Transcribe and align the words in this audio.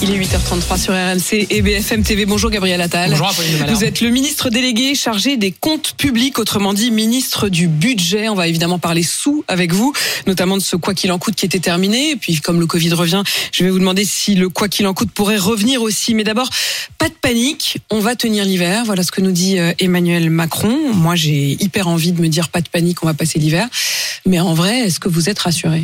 Il 0.00 0.12
est 0.12 0.18
8h33 0.18 0.78
sur 0.78 0.92
RMC 0.92 1.48
et 1.50 1.60
BFM 1.60 2.04
TV. 2.04 2.24
Bonjour 2.24 2.50
Gabriel 2.50 2.80
Attal. 2.80 3.10
Bonjour 3.10 3.30
Apolline. 3.30 3.66
Vous 3.68 3.82
êtes 3.82 4.00
le 4.00 4.10
ministre 4.10 4.48
délégué 4.48 4.94
chargé 4.94 5.36
des 5.36 5.50
comptes 5.50 5.94
publics, 5.96 6.38
autrement 6.38 6.72
dit 6.72 6.92
ministre 6.92 7.48
du 7.48 7.66
budget. 7.66 8.28
On 8.28 8.36
va 8.36 8.46
évidemment 8.46 8.78
parler 8.78 9.02
sous 9.02 9.44
avec 9.48 9.72
vous, 9.72 9.92
notamment 10.28 10.56
de 10.56 10.62
ce 10.62 10.76
quoi 10.76 10.94
qu'il 10.94 11.10
en 11.10 11.18
coûte 11.18 11.34
qui 11.34 11.46
était 11.46 11.58
terminé. 11.58 12.10
Et 12.10 12.16
puis 12.16 12.36
comme 12.36 12.60
le 12.60 12.66
Covid 12.66 12.94
revient, 12.94 13.24
je 13.50 13.64
vais 13.64 13.70
vous 13.70 13.80
demander 13.80 14.04
si 14.04 14.36
le 14.36 14.48
quoi 14.48 14.68
qu'il 14.68 14.86
en 14.86 14.94
coûte 14.94 15.10
pourrait 15.10 15.36
revenir 15.36 15.82
aussi. 15.82 16.14
Mais 16.14 16.22
d'abord, 16.22 16.48
pas 16.98 17.08
de 17.08 17.14
panique, 17.20 17.78
on 17.90 17.98
va 17.98 18.14
tenir 18.14 18.44
l'hiver. 18.44 18.84
Voilà 18.84 19.02
ce 19.02 19.10
que 19.10 19.20
nous 19.20 19.32
dit 19.32 19.58
euh, 19.58 19.72
Emmanuel 19.80 20.30
Macron. 20.30 20.92
Moi, 20.94 21.16
j'ai 21.16 21.60
hyper 21.60 21.88
envie 21.88 22.12
de 22.12 22.22
me 22.22 22.28
dire 22.28 22.50
pas 22.50 22.60
de 22.60 22.68
panique, 22.68 23.02
on 23.02 23.06
va 23.06 23.14
passer 23.14 23.40
l'hiver. 23.40 23.68
Mais 24.26 24.38
en 24.38 24.54
vrai, 24.54 24.78
est-ce 24.78 25.00
que 25.00 25.08
vous 25.08 25.28
êtes 25.28 25.40
rassuré? 25.40 25.82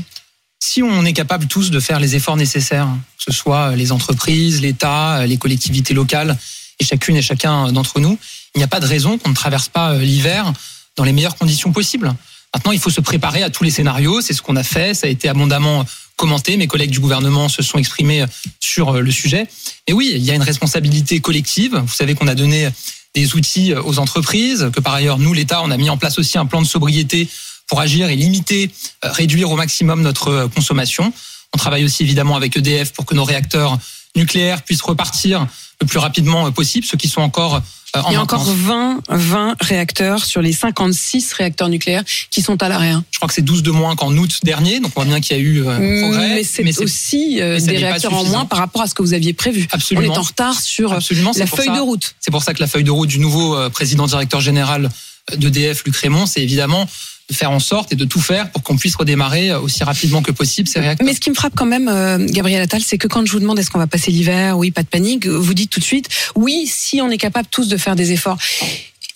Si 0.67 0.83
on 0.83 1.05
est 1.05 1.13
capable 1.13 1.47
tous 1.47 1.71
de 1.71 1.79
faire 1.79 2.01
les 2.01 2.17
efforts 2.17 2.39
nécessaires, 2.39 2.89
que 3.19 3.25
ce 3.25 3.33
soit 3.33 3.77
les 3.77 3.93
entreprises, 3.93 4.63
l'État, 4.63 5.27
les 5.27 5.37
collectivités 5.37 5.93
locales, 5.93 6.39
et 6.81 6.85
chacune 6.85 7.17
et 7.17 7.23
chacun 7.23 7.71
d'entre 7.71 8.01
nous, 8.01 8.19
il 8.55 8.59
n'y 8.59 8.65
a 8.65 8.67
pas 8.67 8.81
de 8.81 8.87
raison 8.87 9.19
qu'on 9.19 9.29
ne 9.29 9.35
traverse 9.35 9.69
pas 9.69 9.95
l'hiver 9.99 10.51
dans 10.97 11.05
les 11.05 11.13
meilleures 11.13 11.37
conditions 11.37 11.71
possibles. 11.71 12.15
Maintenant, 12.55 12.73
il 12.73 12.79
faut 12.79 12.91
se 12.91 13.03
préparer 13.03 13.43
à 13.43 13.51
tous 13.51 13.63
les 13.63 13.71
scénarios. 13.71 14.23
C'est 14.23 14.33
ce 14.33 14.41
qu'on 14.41 14.57
a 14.57 14.63
fait. 14.63 14.95
Ça 14.95 15.07
a 15.07 15.11
été 15.11 15.29
abondamment 15.29 15.85
commenté. 16.17 16.57
Mes 16.57 16.67
collègues 16.67 16.91
du 16.93 17.01
gouvernement 17.01 17.51
se 17.51 17.63
sont 17.63 17.79
exprimés 17.79 18.25
sur 18.59 18.95
le 18.95 19.11
sujet. 19.11 19.47
Et 19.87 19.93
oui, 19.93 20.13
il 20.15 20.25
y 20.25 20.31
a 20.31 20.35
une 20.35 20.43
responsabilité 20.43 21.21
collective. 21.21 21.77
Vous 21.77 21.95
savez 21.95 22.15
qu'on 22.15 22.29
a 22.29 22.35
donné 22.35 22.71
des 23.15 23.35
outils 23.35 23.75
aux 23.75 23.99
entreprises, 23.99 24.71
que 24.73 24.81
par 24.81 24.95
ailleurs, 24.95 25.19
nous, 25.19 25.35
l'État, 25.35 25.63
on 25.63 25.71
a 25.71 25.77
mis 25.77 25.91
en 25.91 25.99
place 25.99 26.19
aussi 26.19 26.39
un 26.39 26.47
plan 26.47 26.63
de 26.63 26.67
sobriété 26.67 27.29
pour 27.67 27.81
agir 27.81 28.09
et 28.09 28.17
limiter, 28.17 28.71
réduire 29.03 29.51
au 29.51 29.57
maximum 29.57 30.03
notre 30.03 30.49
consommation. 30.55 31.13
On 31.55 31.59
travaille 31.59 31.85
aussi 31.85 32.03
évidemment 32.03 32.37
avec 32.37 32.57
EDF 32.57 32.93
pour 32.93 33.07
que 33.07 33.15
nos 33.15 33.25
réacteurs 33.25 33.79
nucléaires 34.17 34.63
puissent 34.63 34.83
repartir 34.83 35.47
le 35.81 35.87
plus 35.87 35.99
rapidement 35.99 36.51
possible, 36.53 36.87
ceux 36.87 36.97
qui 36.97 37.09
sont 37.09 37.21
encore 37.21 37.63
en 37.95 38.11
Il 38.11 38.15
y 38.15 38.17
a 38.17 38.23
encore 38.23 38.45
20, 38.45 39.03
20 39.09 39.57
réacteurs 39.61 40.25
sur 40.25 40.43
les 40.43 40.53
56 40.53 41.33
réacteurs 41.33 41.69
nucléaires 41.69 42.03
qui 42.31 42.43
sont 42.43 42.61
à 42.63 42.69
l'arrêt. 42.69 42.93
Je 43.11 43.19
crois 43.19 43.29
que 43.29 43.35
c'est 43.35 43.43
12 43.43 43.63
de 43.63 43.71
moins 43.71 43.95
qu'en 43.95 44.17
août 44.17 44.41
dernier, 44.43 44.81
donc 44.81 44.93
on 44.97 45.03
voit 45.03 45.05
bien 45.05 45.21
qu'il 45.21 45.37
y 45.37 45.41
a 45.41 45.43
eu 45.43 45.61
un 45.61 46.01
progrès. 46.03 46.43
Mais 46.65 46.73
c'est 46.73 46.83
aussi 46.83 47.41
euh, 47.41 47.61
des 47.61 47.77
réacteurs 47.77 48.15
en 48.15 48.25
moins 48.25 48.47
par 48.47 48.59
rapport 48.59 48.83
à 48.83 48.89
ce 48.89 48.95
que 48.95 49.03
vous 49.03 49.15
aviez 49.15 49.33
prévu. 49.33 49.69
Absolument. 49.71 50.13
On 50.13 50.15
est 50.15 50.19
en 50.19 50.23
retard 50.23 50.61
sur 50.61 50.93
Absolument, 50.93 51.33
la 51.37 51.47
feuille 51.47 51.67
ça, 51.67 51.77
de 51.77 51.81
route. 51.81 52.15
C'est 52.21 52.31
pour 52.31 52.43
ça 52.43 52.53
que 52.53 52.61
la 52.61 52.67
feuille 52.67 52.85
de 52.85 52.91
route 52.91 53.09
du 53.09 53.19
nouveau 53.19 53.57
président 53.71 54.07
directeur 54.07 54.41
général 54.41 54.91
d'EDF, 55.37 55.85
Luc 55.85 55.97
Raymond, 55.97 56.27
c'est 56.27 56.43
évidemment 56.43 56.85
de 56.85 56.91
faire 57.35 57.51
en 57.51 57.61
sorte 57.61 57.93
et 57.93 57.97
de 57.97 58.05
tout 58.05 58.21
faire 58.21 58.51
pour 58.51 58.63
qu'on 58.63 58.77
puisse 58.77 58.97
redémarrer 58.97 59.55
aussi 59.55 59.85
rapidement 59.85 60.23
que 60.23 60.33
possible 60.33 60.69
ces 60.69 60.81
réacteurs. 60.81 61.07
Mais 61.07 61.15
ce 61.15 61.21
qui 61.21 61.31
me 61.31 61.35
frappe 61.35 61.55
quand 61.55 61.67
même, 61.67 61.89
euh, 61.89 62.19
Gabriel 62.29 62.63
Attal, 62.63 62.83
c'est 62.83 62.99
que 62.99 63.09
quand 63.09 63.27
je 63.27 63.33
vous 63.33 63.41
demande 63.41 63.59
est-ce 63.59 63.71
qu'on 63.71 63.79
va 63.79 63.87
passer 63.87 64.11
l'hiver, 64.11 64.59
oui, 64.59 64.71
pas 64.71 64.83
de 64.83 64.89
panique, 64.89 65.27
vous 65.27 65.55
dites 65.55 65.71
tout 65.71 65.81
de 65.81 65.85
suite, 65.85 66.09
oui, 66.35 66.67
si 66.67 67.01
on 67.03 67.11
est 67.11 67.19
capable 67.19 67.49
tous 67.51 67.69
de 67.69 67.77
faire 67.77 67.97
des 67.97 68.13
efforts. 68.13 68.39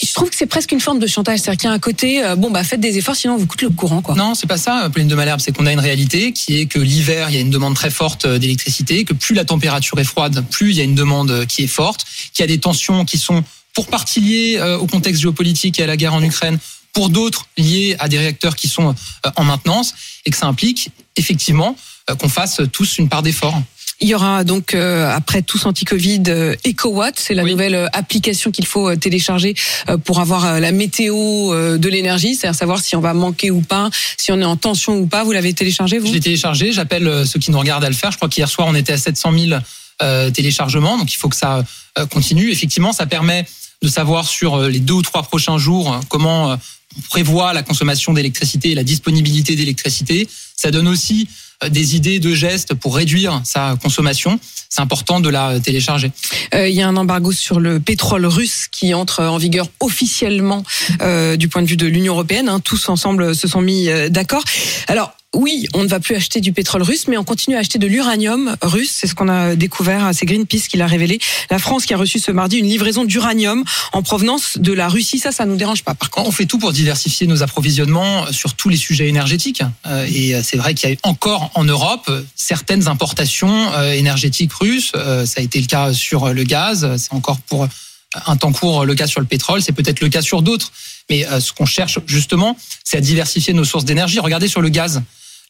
Je 0.00 0.12
trouve 0.12 0.30
que 0.30 0.36
c'est 0.36 0.46
presque 0.46 0.70
une 0.70 0.80
forme 0.80 1.00
de 1.00 1.08
chantage, 1.08 1.40
c'est-à-dire 1.40 1.58
qu'il 1.58 1.68
y 1.68 1.72
a 1.72 1.74
un 1.74 1.80
côté, 1.80 2.24
euh, 2.24 2.36
bon 2.36 2.50
bah 2.50 2.62
faites 2.62 2.78
des 2.78 2.98
efforts, 2.98 3.16
sinon 3.16 3.34
on 3.34 3.36
vous 3.36 3.46
coûte 3.46 3.62
le 3.62 3.70
courant, 3.70 4.00
quoi. 4.00 4.14
Non, 4.14 4.34
c'est 4.36 4.46
pas 4.46 4.58
ça, 4.58 4.88
Pauline 4.92 5.08
de 5.08 5.16
Malherbe, 5.16 5.40
c'est 5.40 5.50
qu'on 5.50 5.66
a 5.66 5.72
une 5.72 5.80
réalité 5.80 6.32
qui 6.32 6.60
est 6.60 6.66
que 6.66 6.78
l'hiver, 6.78 7.30
il 7.30 7.34
y 7.34 7.38
a 7.38 7.40
une 7.40 7.50
demande 7.50 7.74
très 7.74 7.90
forte 7.90 8.26
d'électricité, 8.26 9.04
que 9.04 9.12
plus 9.12 9.34
la 9.34 9.44
température 9.44 9.98
est 9.98 10.04
froide, 10.04 10.44
plus 10.50 10.70
il 10.70 10.76
y 10.76 10.80
a 10.80 10.84
une 10.84 10.94
demande 10.94 11.46
qui 11.46 11.64
est 11.64 11.68
forte, 11.68 12.04
qu'il 12.32 12.44
y 12.44 12.44
a 12.44 12.46
des 12.46 12.60
tensions 12.60 13.04
qui 13.04 13.18
sont 13.18 13.42
pour 13.74 13.88
partie 13.88 14.20
liées 14.20 14.60
au 14.80 14.86
contexte 14.86 15.20
géopolitique 15.20 15.78
et 15.78 15.84
à 15.84 15.86
la 15.86 15.96
guerre 15.96 16.14
en 16.14 16.22
Ukraine, 16.22 16.58
pour 16.92 17.10
d'autres 17.10 17.46
liés 17.56 17.96
à 17.98 18.08
des 18.08 18.18
réacteurs 18.18 18.56
qui 18.56 18.68
sont 18.68 18.94
en 19.36 19.44
maintenance 19.44 19.94
et 20.26 20.30
que 20.30 20.36
ça 20.36 20.46
implique 20.46 20.90
effectivement 21.16 21.76
qu'on 22.18 22.28
fasse 22.28 22.60
tous 22.72 22.98
une 22.98 23.08
part 23.08 23.22
d'effort. 23.22 23.60
Il 24.00 24.08
y 24.08 24.14
aura 24.14 24.44
donc 24.44 24.74
euh, 24.74 25.10
après 25.12 25.42
tous 25.42 25.66
anti-Covid 25.66 26.22
euh, 26.28 26.54
EcoWatt, 26.64 27.18
c'est 27.18 27.34
la 27.34 27.42
Oui. 27.42 27.50
nouvelle 27.50 27.74
euh, 27.74 27.88
application 27.92 28.52
qu'il 28.52 28.64
faut 28.64 28.88
euh, 28.88 28.96
télécharger 28.96 29.54
euh, 29.88 29.96
pour 29.98 30.20
avoir 30.20 30.44
euh, 30.44 30.60
la 30.60 30.70
météo 30.70 31.16
euh, 31.52 31.78
de 31.78 31.88
l'énergie, 31.88 32.36
c'est-à-dire 32.36 32.56
savoir 32.56 32.78
si 32.80 32.94
on 32.94 33.00
va 33.00 33.12
manquer 33.12 33.50
ou 33.50 33.60
pas, 33.60 33.90
si 34.16 34.30
on 34.30 34.40
est 34.40 34.44
en 34.44 34.56
tension 34.56 34.96
ou 34.98 35.08
pas. 35.08 35.24
Vous 35.24 35.32
l'avez 35.32 35.52
téléchargé 35.52 35.98
vous? 35.98 36.06
Je 36.06 36.12
l'ai 36.12 36.20
téléchargé, 36.20 36.70
j'appelle 36.72 37.08
euh, 37.08 37.24
ceux 37.24 37.40
qui 37.40 37.50
nous 37.50 37.58
regardent 37.58 37.84
à 37.84 37.88
le 37.88 37.94
faire. 37.96 38.12
Je 38.12 38.16
crois 38.18 38.28
qu'hier 38.28 38.48
soir 38.48 38.68
on 38.68 38.74
était 38.76 38.92
à 38.92 38.98
700 38.98 39.32
000 39.36 39.60
euh, 40.00 40.30
téléchargements, 40.30 40.96
donc 40.96 41.12
il 41.12 41.16
faut 41.16 41.28
que 41.28 41.36
ça 41.36 41.64
euh, 41.98 42.06
continue. 42.06 42.52
Effectivement, 42.52 42.92
ça 42.92 43.06
permet 43.06 43.46
de 43.82 43.88
savoir 43.88 44.28
sur 44.28 44.54
euh, 44.54 44.68
les 44.68 44.78
deux 44.78 44.94
ou 44.94 45.02
trois 45.02 45.24
prochains 45.24 45.58
jours 45.58 45.92
euh, 45.92 45.98
comment 46.08 46.52
euh, 46.52 46.56
prévoit 47.10 47.52
la 47.52 47.62
consommation 47.62 48.12
d'électricité 48.12 48.70
et 48.70 48.74
la 48.74 48.84
disponibilité 48.84 49.56
d'électricité. 49.56 50.28
Ça 50.56 50.70
donne 50.70 50.88
aussi 50.88 51.28
euh, 51.64 51.68
des 51.68 51.96
idées 51.96 52.18
de 52.18 52.34
gestes 52.34 52.74
pour 52.74 52.96
réduire 52.96 53.40
sa 53.44 53.76
consommation. 53.82 54.38
C'est 54.68 54.80
important 54.80 55.20
de 55.20 55.28
la 55.28 55.60
télécharger. 55.60 56.10
Euh, 56.54 56.68
Il 56.68 56.74
y 56.74 56.82
a 56.82 56.88
un 56.88 56.96
embargo 56.96 57.32
sur 57.32 57.60
le 57.60 57.80
pétrole 57.80 58.26
russe 58.26 58.66
qui 58.70 58.94
entre 58.94 59.24
en 59.24 59.38
vigueur 59.38 59.68
officiellement 59.80 60.64
euh, 61.00 61.36
du 61.36 61.48
point 61.48 61.62
de 61.62 61.66
vue 61.66 61.76
de 61.76 61.86
l'Union 61.86 62.12
européenne. 62.14 62.48
hein. 62.48 62.60
Tous 62.60 62.88
ensemble 62.88 63.34
se 63.34 63.48
sont 63.48 63.60
mis 63.60 63.88
d'accord. 64.10 64.44
Alors 64.88 65.12
oui, 65.34 65.68
on 65.74 65.82
ne 65.82 65.88
va 65.88 66.00
plus 66.00 66.14
acheter 66.14 66.40
du 66.40 66.52
pétrole 66.54 66.82
russe, 66.82 67.06
mais 67.06 67.18
on 67.18 67.24
continue 67.24 67.54
à 67.54 67.58
acheter 67.58 67.78
de 67.78 67.86
l'uranium 67.86 68.56
russe. 68.62 68.90
C'est 68.92 69.06
ce 69.06 69.14
qu'on 69.14 69.28
a 69.28 69.56
découvert. 69.56 70.10
C'est 70.14 70.24
Greenpeace 70.24 70.68
qui 70.68 70.78
l'a 70.78 70.86
révélé. 70.86 71.18
La 71.50 71.58
France 71.58 71.84
qui 71.84 71.92
a 71.92 71.98
reçu 71.98 72.18
ce 72.18 72.30
mardi 72.30 72.56
une 72.56 72.66
livraison 72.66 73.04
d'uranium 73.04 73.62
en 73.92 74.02
provenance 74.02 74.56
de 74.56 74.72
la 74.72 74.88
Russie. 74.88 75.18
Ça, 75.18 75.30
ça 75.30 75.44
nous 75.44 75.56
dérange 75.56 75.84
pas. 75.84 75.94
Par 75.94 76.08
contre, 76.10 76.28
On 76.28 76.32
fait 76.32 76.46
tout 76.46 76.58
pour 76.58 76.72
diversifier 76.72 77.26
nos 77.26 77.42
approvisionnements 77.42 78.32
sur 78.32 78.54
tous 78.54 78.70
les 78.70 78.78
sujets 78.78 79.08
énergétiques. 79.08 79.62
Euh, 79.86 80.06
Et 80.10 80.34
c'est 80.42 80.56
vrai 80.56 80.72
qu'il 80.72 80.88
y 80.88 80.92
a 80.94 80.96
encore 81.02 81.50
en 81.54 81.64
Europe 81.64 82.10
certaines 82.34 82.88
importations 82.88 83.70
euh, 83.74 83.92
énergétiques 83.92 84.52
russes. 84.54 84.92
Euh, 84.94 85.26
Ça 85.26 85.40
a 85.40 85.44
été 85.44 85.60
le 85.60 85.66
cas 85.66 85.92
sur 85.92 86.32
le 86.32 86.44
gaz. 86.44 86.96
C'est 86.96 87.12
encore 87.12 87.38
pour 87.40 87.68
un 88.26 88.36
temps 88.38 88.52
court 88.52 88.86
le 88.86 88.94
cas 88.94 89.06
sur 89.06 89.20
le 89.20 89.26
pétrole. 89.26 89.60
C'est 89.60 89.72
peut-être 89.72 90.00
le 90.00 90.08
cas 90.08 90.22
sur 90.22 90.40
d'autres. 90.40 90.72
Mais 91.10 91.26
euh, 91.26 91.40
ce 91.40 91.52
qu'on 91.52 91.66
cherche 91.66 91.98
justement, 92.06 92.56
c'est 92.84 92.96
à 92.96 93.00
diversifier 93.00 93.52
nos 93.52 93.64
sources 93.64 93.84
d'énergie. 93.84 94.18
Regardez 94.20 94.48
sur 94.48 94.60
le 94.60 94.68
gaz. 94.70 95.02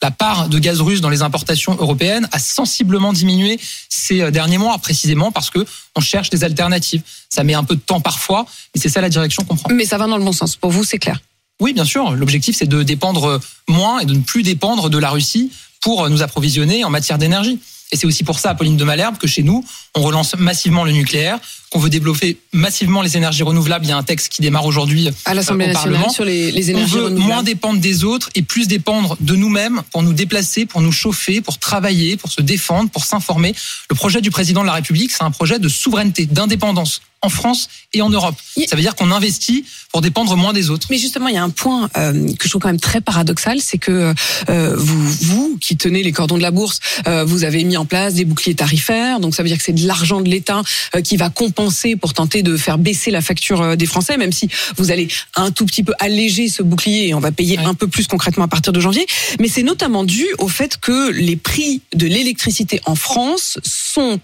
La 0.02 0.10
part 0.10 0.48
de 0.48 0.58
gaz 0.58 0.80
russe 0.80 1.00
dans 1.00 1.10
les 1.10 1.22
importations 1.22 1.74
européennes 1.78 2.28
a 2.32 2.38
sensiblement 2.38 3.12
diminué 3.12 3.58
ces 3.88 4.22
euh, 4.22 4.30
derniers 4.30 4.58
mois, 4.58 4.78
précisément 4.78 5.32
parce 5.32 5.50
que 5.50 5.64
on 5.96 6.00
cherche 6.00 6.30
des 6.30 6.44
alternatives. 6.44 7.02
Ça 7.28 7.42
met 7.42 7.54
un 7.54 7.64
peu 7.64 7.74
de 7.74 7.80
temps 7.80 8.00
parfois, 8.00 8.46
mais 8.74 8.80
c'est 8.80 8.88
ça 8.88 9.00
la 9.00 9.08
direction 9.08 9.44
qu'on 9.44 9.56
prend. 9.56 9.72
mais 9.72 9.84
ça 9.84 9.98
va 9.98 10.06
dans 10.06 10.18
le 10.18 10.24
bon 10.24 10.32
sens. 10.32 10.56
Pour 10.56 10.70
vous, 10.70 10.84
c'est 10.84 10.98
clair. 10.98 11.20
Oui, 11.60 11.72
bien 11.72 11.84
sûr. 11.84 12.12
L'objectif, 12.12 12.56
c'est 12.56 12.68
de 12.68 12.84
dépendre 12.84 13.40
moins 13.68 13.98
et 13.98 14.04
de 14.06 14.14
ne 14.14 14.20
plus 14.20 14.44
dépendre 14.44 14.88
de 14.90 14.98
la 14.98 15.10
Russie 15.10 15.50
pour 15.88 16.10
nous 16.10 16.20
approvisionner 16.20 16.84
en 16.84 16.90
matière 16.90 17.16
d'énergie. 17.16 17.58
Et 17.92 17.96
c'est 17.96 18.06
aussi 18.06 18.22
pour 18.22 18.38
ça, 18.38 18.54
Pauline 18.54 18.76
de 18.76 18.84
Malherbe, 18.84 19.16
que 19.16 19.26
chez 19.26 19.42
nous, 19.42 19.64
on 19.94 20.02
relance 20.02 20.36
massivement 20.36 20.84
le 20.84 20.92
nucléaire, 20.92 21.38
qu'on 21.70 21.78
veut 21.78 21.88
développer 21.88 22.36
massivement 22.52 23.00
les 23.00 23.16
énergies 23.16 23.42
renouvelables. 23.42 23.86
Il 23.86 23.88
y 23.88 23.92
a 23.92 23.96
un 23.96 24.02
texte 24.02 24.28
qui 24.28 24.42
démarre 24.42 24.66
aujourd'hui 24.66 25.08
À 25.24 25.32
l'Assemblée 25.32 25.64
euh, 25.64 25.70
au 25.70 25.72
nationale 25.72 25.94
Parlement. 25.94 26.12
sur 26.12 26.26
les, 26.26 26.52
les 26.52 26.66
On 26.66 26.76
énergies 26.76 26.92
veut 26.94 27.04
renouvelables. 27.04 27.26
moins 27.32 27.42
dépendre 27.42 27.80
des 27.80 28.04
autres 28.04 28.28
et 28.34 28.42
plus 28.42 28.68
dépendre 28.68 29.16
de 29.20 29.34
nous-mêmes 29.34 29.80
pour 29.90 30.02
nous 30.02 30.12
déplacer, 30.12 30.66
pour 30.66 30.82
nous 30.82 30.92
chauffer, 30.92 31.40
pour 31.40 31.56
travailler, 31.58 32.18
pour 32.18 32.30
se 32.30 32.42
défendre, 32.42 32.90
pour 32.90 33.06
s'informer. 33.06 33.54
Le 33.88 33.96
projet 33.96 34.20
du 34.20 34.30
président 34.30 34.60
de 34.60 34.66
la 34.66 34.74
République, 34.74 35.10
c'est 35.10 35.24
un 35.24 35.30
projet 35.30 35.58
de 35.58 35.68
souveraineté, 35.70 36.26
d'indépendance 36.26 37.00
en 37.20 37.30
France 37.30 37.68
et 37.94 38.00
en 38.00 38.10
Europe. 38.10 38.36
Ça 38.68 38.76
veut 38.76 38.82
dire 38.82 38.94
qu'on 38.94 39.10
investit 39.10 39.64
pour 39.90 40.02
dépendre 40.02 40.36
moins 40.36 40.52
des 40.52 40.70
autres. 40.70 40.86
Mais 40.90 40.98
justement, 40.98 41.26
il 41.26 41.34
y 41.34 41.38
a 41.38 41.42
un 41.42 41.50
point 41.50 41.90
euh, 41.96 42.12
que 42.38 42.44
je 42.44 42.50
trouve 42.50 42.62
quand 42.62 42.68
même 42.68 42.78
très 42.78 43.00
paradoxal, 43.00 43.58
c'est 43.60 43.78
que 43.78 44.14
euh, 44.48 44.76
vous, 44.76 45.12
vous 45.22 45.47
qui 45.68 45.76
tenez 45.76 46.02
les 46.02 46.12
cordons 46.12 46.38
de 46.38 46.42
la 46.42 46.50
bourse, 46.50 46.80
euh, 47.06 47.24
vous 47.24 47.44
avez 47.44 47.62
mis 47.62 47.76
en 47.76 47.84
place 47.84 48.14
des 48.14 48.24
boucliers 48.24 48.54
tarifaires, 48.54 49.20
donc 49.20 49.34
ça 49.34 49.42
veut 49.42 49.50
dire 49.50 49.58
que 49.58 49.62
c'est 49.64 49.74
de 49.74 49.86
l'argent 49.86 50.22
de 50.22 50.28
l'État 50.30 50.62
euh, 50.96 51.02
qui 51.02 51.18
va 51.18 51.28
compenser 51.28 51.94
pour 51.94 52.14
tenter 52.14 52.42
de 52.42 52.56
faire 52.56 52.78
baisser 52.78 53.10
la 53.10 53.20
facture 53.20 53.60
euh, 53.60 53.76
des 53.76 53.84
Français, 53.84 54.16
même 54.16 54.32
si 54.32 54.48
vous 54.78 54.90
allez 54.90 55.08
un 55.36 55.50
tout 55.50 55.66
petit 55.66 55.82
peu 55.82 55.92
alléger 55.98 56.48
ce 56.48 56.62
bouclier 56.62 57.08
et 57.08 57.14
on 57.14 57.20
va 57.20 57.32
payer 57.32 57.58
Ouais. 57.58 57.64
un 57.64 57.74
peu 57.74 57.88
plus 57.88 58.06
concrètement 58.06 58.44
à 58.44 58.48
partir 58.48 58.72
de 58.72 58.80
janvier. 58.80 59.04
Mais 59.40 59.48
c'est 59.48 59.62
notamment 59.62 60.04
dû 60.04 60.24
au 60.38 60.48
fait 60.48 60.78
que 60.78 61.10
les 61.10 61.36
prix 61.36 61.82
de 61.94 62.06
l'électricité 62.06 62.80
en 62.86 62.94
France 62.94 63.58
sont 63.64 64.20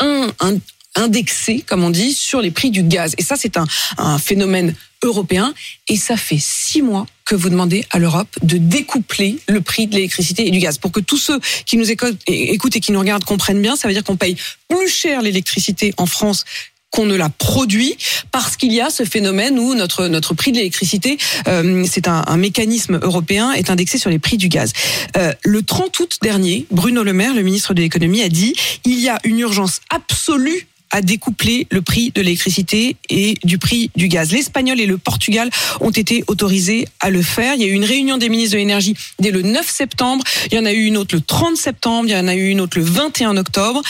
un, 0.00 0.28
un 0.40 0.54
indexé, 0.96 1.64
comme 1.66 1.82
on 1.84 1.90
dit, 1.90 2.12
sur 2.12 2.40
les 2.40 2.50
prix 2.50 2.70
du 2.70 2.82
gaz. 2.82 3.14
Et 3.18 3.22
ça, 3.22 3.36
c'est 3.38 3.56
un, 3.56 3.66
un 3.98 4.18
phénomène 4.18 4.74
européen. 5.04 5.54
Et 5.88 5.96
ça 5.96 6.16
fait 6.16 6.40
six 6.40 6.82
mois 6.82 7.06
que 7.24 7.34
vous 7.34 7.48
demandez 7.48 7.86
à 7.90 7.98
l'Europe 7.98 8.28
de 8.42 8.58
découpler 8.58 9.38
le 9.48 9.60
prix 9.60 9.86
de 9.86 9.94
l'électricité 9.94 10.46
et 10.46 10.50
du 10.50 10.58
gaz. 10.58 10.78
Pour 10.78 10.92
que 10.92 11.00
tous 11.00 11.16
ceux 11.16 11.40
qui 11.64 11.76
nous 11.76 11.90
écoutent 11.90 12.26
et 12.28 12.80
qui 12.80 12.92
nous 12.92 12.98
regardent 12.98 13.24
comprennent 13.24 13.62
bien, 13.62 13.76
ça 13.76 13.88
veut 13.88 13.94
dire 13.94 14.04
qu'on 14.04 14.16
paye 14.16 14.36
plus 14.68 14.88
cher 14.88 15.22
l'électricité 15.22 15.94
en 15.96 16.06
France 16.06 16.44
qu'on 16.94 17.06
ne 17.06 17.16
la 17.16 17.28
produit 17.28 17.96
parce 18.30 18.56
qu'il 18.56 18.72
y 18.72 18.80
a 18.80 18.88
ce 18.88 19.04
phénomène 19.04 19.58
où 19.58 19.74
notre 19.74 20.06
notre 20.06 20.32
prix 20.34 20.52
de 20.52 20.58
l'électricité, 20.58 21.18
euh, 21.48 21.84
c'est 21.90 22.06
un, 22.06 22.36
mécanisme 22.36 23.00
européen, 23.02 23.50
est 23.50 23.68
indexé 23.68 23.98
sur 23.98 24.10
les 24.10 24.20
prix 24.20 24.36
du 24.36 24.48
gaz. 24.48 24.72
Euh, 25.16 25.32
le 25.42 25.62
30 25.62 25.98
août 25.98 26.18
dernier, 26.22 26.66
Bruno 26.70 27.02
Le 27.02 27.12
Maire, 27.12 27.34
le 27.34 27.42
ministre 27.42 27.74
de 27.74 27.82
l'économie, 27.82 28.22
a 28.22 28.28
dit 28.28 28.54
il 28.84 29.00
y 29.00 29.08
a 29.08 29.18
une 29.24 29.40
urgence 29.40 29.80
absolue 29.90 30.68
à 30.94 31.02
découpler 31.02 31.66
le 31.72 31.82
prix 31.82 32.12
de 32.14 32.22
l'électricité 32.22 32.96
et 33.10 33.34
du 33.42 33.58
prix 33.58 33.90
du 33.96 34.06
gaz. 34.06 34.30
L'Espagnol 34.30 34.80
et 34.80 34.86
le 34.86 34.96
Portugal 34.96 35.50
ont 35.80 35.90
été 35.90 36.22
autorisés 36.28 36.86
à 37.00 37.10
le 37.10 37.20
faire. 37.20 37.54
Il 37.56 37.62
y 37.62 37.64
a 37.64 37.66
eu 37.66 37.72
une 37.72 37.84
réunion 37.84 38.16
des 38.16 38.28
ministres 38.28 38.52
de 38.52 38.58
l'énergie 38.58 38.94
dès 39.18 39.32
le 39.32 39.42
9 39.42 39.68
septembre. 39.68 40.22
Il 40.52 40.54
y 40.54 40.58
en 40.60 40.64
a 40.64 40.72
eu 40.72 40.84
une 40.84 40.96
autre 40.96 41.16
le 41.16 41.20
30 41.20 41.56
septembre. 41.56 42.08
Il 42.08 42.12
y 42.12 42.16
en 42.16 42.28
a 42.28 42.34
eu 42.36 42.46
une 42.46 42.60
autre 42.60 42.78
le 42.78 42.84
21 42.84 43.36
octobre 43.36 43.82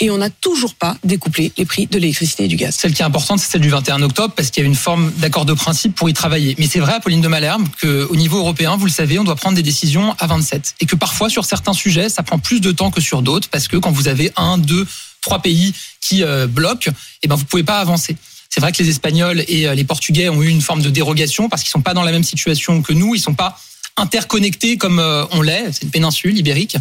et 0.00 0.10
on 0.10 0.18
n'a 0.18 0.30
toujours 0.30 0.74
pas 0.74 0.96
découplé 1.04 1.52
les 1.56 1.66
prix 1.66 1.86
de 1.86 1.98
l'électricité 1.98 2.46
et 2.46 2.48
du 2.48 2.56
gaz. 2.56 2.74
Celle 2.74 2.94
qui 2.94 3.02
est 3.02 3.04
importante, 3.04 3.38
c'est 3.38 3.52
celle 3.52 3.60
du 3.60 3.68
21 3.68 4.02
octobre 4.02 4.34
parce 4.34 4.50
qu'il 4.50 4.62
y 4.62 4.66
a 4.66 4.68
une 4.68 4.74
forme 4.74 5.12
d'accord 5.18 5.44
de 5.44 5.52
principe 5.52 5.94
pour 5.94 6.08
y 6.10 6.14
travailler. 6.14 6.56
Mais 6.58 6.66
c'est 6.66 6.80
vrai, 6.80 6.94
Apolline 6.94 7.20
de 7.20 7.28
Malherbe, 7.28 7.68
qu'au 7.80 8.16
niveau 8.16 8.38
européen, 8.38 8.76
vous 8.76 8.86
le 8.86 8.90
savez, 8.90 9.20
on 9.20 9.24
doit 9.24 9.36
prendre 9.36 9.54
des 9.54 9.62
décisions 9.62 10.16
à 10.18 10.26
27 10.26 10.74
et 10.80 10.86
que 10.86 10.96
parfois 10.96 11.28
sur 11.28 11.44
certains 11.44 11.74
sujets, 11.74 12.08
ça 12.08 12.24
prend 12.24 12.40
plus 12.40 12.60
de 12.60 12.72
temps 12.72 12.90
que 12.90 13.00
sur 13.00 13.22
d'autres 13.22 13.48
parce 13.48 13.68
que 13.68 13.76
quand 13.76 13.92
vous 13.92 14.08
avez 14.08 14.32
un, 14.36 14.58
deux, 14.58 14.86
trois 15.20 15.40
pays 15.40 15.74
qui 16.00 16.22
euh, 16.22 16.46
bloquent, 16.46 16.90
eh 17.22 17.28
ben 17.28 17.34
vous 17.34 17.44
pouvez 17.44 17.62
pas 17.62 17.80
avancer. 17.80 18.16
C'est 18.48 18.60
vrai 18.60 18.72
que 18.72 18.82
les 18.82 18.88
Espagnols 18.88 19.44
et 19.48 19.68
euh, 19.68 19.74
les 19.74 19.84
Portugais 19.84 20.28
ont 20.28 20.42
eu 20.42 20.48
une 20.48 20.60
forme 20.60 20.82
de 20.82 20.90
dérogation 20.90 21.48
parce 21.48 21.62
qu'ils 21.62 21.70
sont 21.70 21.82
pas 21.82 21.94
dans 21.94 22.02
la 22.02 22.12
même 22.12 22.24
situation 22.24 22.82
que 22.82 22.92
nous, 22.92 23.14
ils 23.14 23.20
sont 23.20 23.34
pas 23.34 23.58
interconnectés 23.96 24.76
comme 24.76 24.98
euh, 24.98 25.24
on 25.30 25.42
l'est. 25.42 25.72
C'est 25.72 25.82
une 25.82 25.90
péninsule 25.90 26.36
ibérique, 26.36 26.76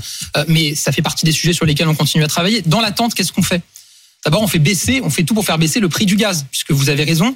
mais 0.47 0.75
ça 0.75 0.91
fait 0.91 1.01
partie 1.01 1.25
des 1.25 1.31
sujets 1.31 1.53
sur 1.53 1.65
lesquels 1.65 1.87
on 1.87 1.95
continue 1.95 2.23
à 2.23 2.27
travailler. 2.27 2.61
Dans 2.61 2.81
l'attente, 2.81 3.13
qu'est-ce 3.13 3.33
qu'on 3.33 3.43
fait? 3.43 3.61
D'abord, 4.25 4.41
on 4.41 4.47
fait 4.47 4.59
baisser, 4.59 5.01
on 5.03 5.09
fait 5.09 5.23
tout 5.23 5.33
pour 5.33 5.45
faire 5.45 5.57
baisser 5.57 5.79
le 5.79 5.89
prix 5.89 6.05
du 6.05 6.15
gaz, 6.15 6.45
puisque 6.51 6.71
vous 6.71 6.89
avez 6.89 7.03
raison 7.03 7.35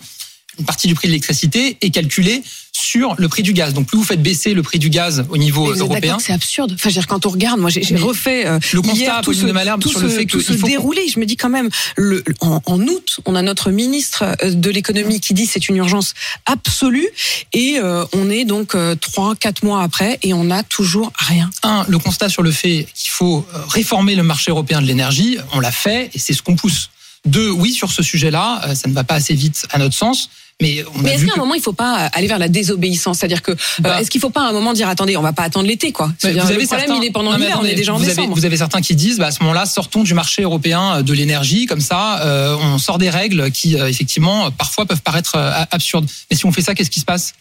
une 0.60 0.66
partie 0.66 0.88
du 0.88 0.96
prix 0.96 1.08
de 1.08 1.12
l'électricité 1.14 1.78
est 1.82 1.90
calculée 1.90 2.44
sur 2.72 3.16
le 3.18 3.28
prix 3.28 3.44
du 3.44 3.54
gaz. 3.54 3.74
Donc 3.74 3.88
plus 3.88 3.98
vous 3.98 4.04
faites 4.04 4.22
baisser 4.22 4.54
le 4.54 4.64
prix 4.64 4.80
du 4.80 4.90
gaz 4.90 5.26
au 5.30 5.38
niveau 5.38 5.72
européen, 5.74 6.18
c'est 6.20 6.34
absurde? 6.34 6.74
Enfin, 6.76 6.90
dire, 6.90 7.08
quand 7.08 7.26
on 7.26 7.30
regarde, 7.30 7.60
moi 7.60 7.70
j'ai 7.70 7.84
refait 7.96 8.46
euh, 8.46 8.60
le 8.74 8.82
constat 8.82 9.22
tout 9.24 9.34
ce, 9.34 9.46
de 9.46 9.52
Malherbe 9.52 9.86
sur 9.86 10.00
le 10.00 10.10
fait 10.10 10.26
que 10.26 10.40
se 10.40 10.54
dérouler. 10.54 11.08
Je 11.08 11.20
me 11.20 11.26
dis 11.26 11.38
quand 11.38 11.50
même, 11.50 11.70
le, 11.96 12.24
en, 12.42 12.62
en, 12.66 12.82
août, 12.82 13.20
on 13.26 13.36
a 13.36 13.42
notre 13.42 13.72
ministre 13.72 14.24
euh, 14.44 14.54
de 14.54 14.70
l'économie 14.70 15.20
qui 15.20 15.34
dit 15.34 15.46
c'est 15.46 15.70
une 15.70 15.78
urgence 15.78 16.14
absolue, 16.46 17.08
et 17.54 17.80
euh, 17.80 18.06
on 18.14 18.30
est 18.30 18.46
donc 18.46 18.76
euh, 18.76 18.96
trois, 18.96 19.36
quatre 19.36 19.64
mois 19.64 19.84
après 19.84 20.20
et 20.24 20.34
on 20.34 20.46
n'a 20.46 20.64
toujours 20.64 21.12
rien. 21.18 21.50
Un, 21.62 21.86
le 21.88 22.00
constat 22.00 22.30
sur 22.30 22.42
le 22.42 22.52
fait 22.52 22.88
qu'il 22.96 23.12
faut 23.12 23.46
réformer 23.70 24.16
le 24.16 24.24
marché 24.24 24.52
européen 24.52 24.82
de 24.82 24.88
l'énergie, 24.88 25.38
on 25.54 25.60
l'a 25.60 25.72
fait 25.72 26.10
et 26.14 26.20
c'est 26.20 26.34
ce 26.34 26.42
qu'on 26.42 26.56
pousse. 26.56 26.90
Deux, 27.26 27.50
oui, 27.50 27.72
sur 27.72 27.92
ce 27.92 28.04
sujet-là, 28.04 28.76
ça 28.76 28.90
ne 28.90 28.94
va 28.94 29.06
pas 29.06 29.16
assez 29.16 29.34
vite 29.34 29.66
à 29.72 29.78
notre 29.78 29.96
sens. 29.96 30.30
Mais, 30.64 30.86
mais 31.02 31.12
est-ce 31.12 31.26
qu'à 31.26 31.34
un 31.34 31.38
moment 31.38 31.56
il 31.56 31.58
ne 31.58 31.64
faut 31.64 31.74
pas 31.74 32.06
aller 32.14 32.28
vers 32.28 32.40
la 32.40 32.48
désobéissance, 32.48 33.20
c'est-à-dire 33.20 33.42
que 33.42 33.52
bah. 33.80 34.00
est-ce 34.00 34.10
qu'il 34.10 34.20
ne 34.20 34.22
faut 34.22 34.30
pas 34.30 34.44
à 34.44 34.50
un 34.50 34.54
moment 34.54 34.72
dire 34.72 34.88
attendez, 34.88 35.18
on 35.18 35.22
va 35.22 35.34
pas 35.34 35.44
attendre 35.44 35.68
l'été 35.68 35.92
quoi? 35.92 36.14
Vous 36.22 36.28
avez 36.28 36.56
Le 36.56 36.66
problème 36.66 36.94
il 37.02 37.04
est 37.04 37.12
pendant 37.12 37.36
l'hiver, 37.36 37.60
on 37.62 37.66
est 37.66 37.76
déjà 37.76 37.94
en 37.94 37.98
vous 37.98 38.06
décembre. 38.06 38.28
Avez, 38.32 38.34
vous 38.40 38.46
avez 38.46 38.56
certains 38.56 38.80
qui 38.80 38.96
disent 38.96 39.18
bah, 39.18 39.28
à 39.28 39.32
ce 39.32 39.42
moment-là 39.44 39.66
sortons 39.66 40.04
du 40.04 40.14
marché 40.14 40.44
européen 40.44 41.02
de 41.02 41.14
l'énergie 41.14 41.66
comme 41.66 41.82
ça, 41.82 42.22
euh, 42.22 42.56
on 42.62 42.78
sort 42.78 42.98
des 42.98 43.10
règles 43.10 43.52
qui 43.52 43.78
euh, 43.78 43.90
effectivement 43.90 44.52
parfois 44.52 44.86
peuvent 44.86 45.02
paraître 45.02 45.36
euh, 45.36 45.52
absurdes. 45.72 46.10
Mais 46.32 46.38
si 46.38 46.46
on 46.46 46.54
fait 46.54 46.62
ça, 46.62 46.76
qu'est-ce 46.76 46.90
qui 46.90 47.02
se 47.02 47.06
passe? 47.06 47.34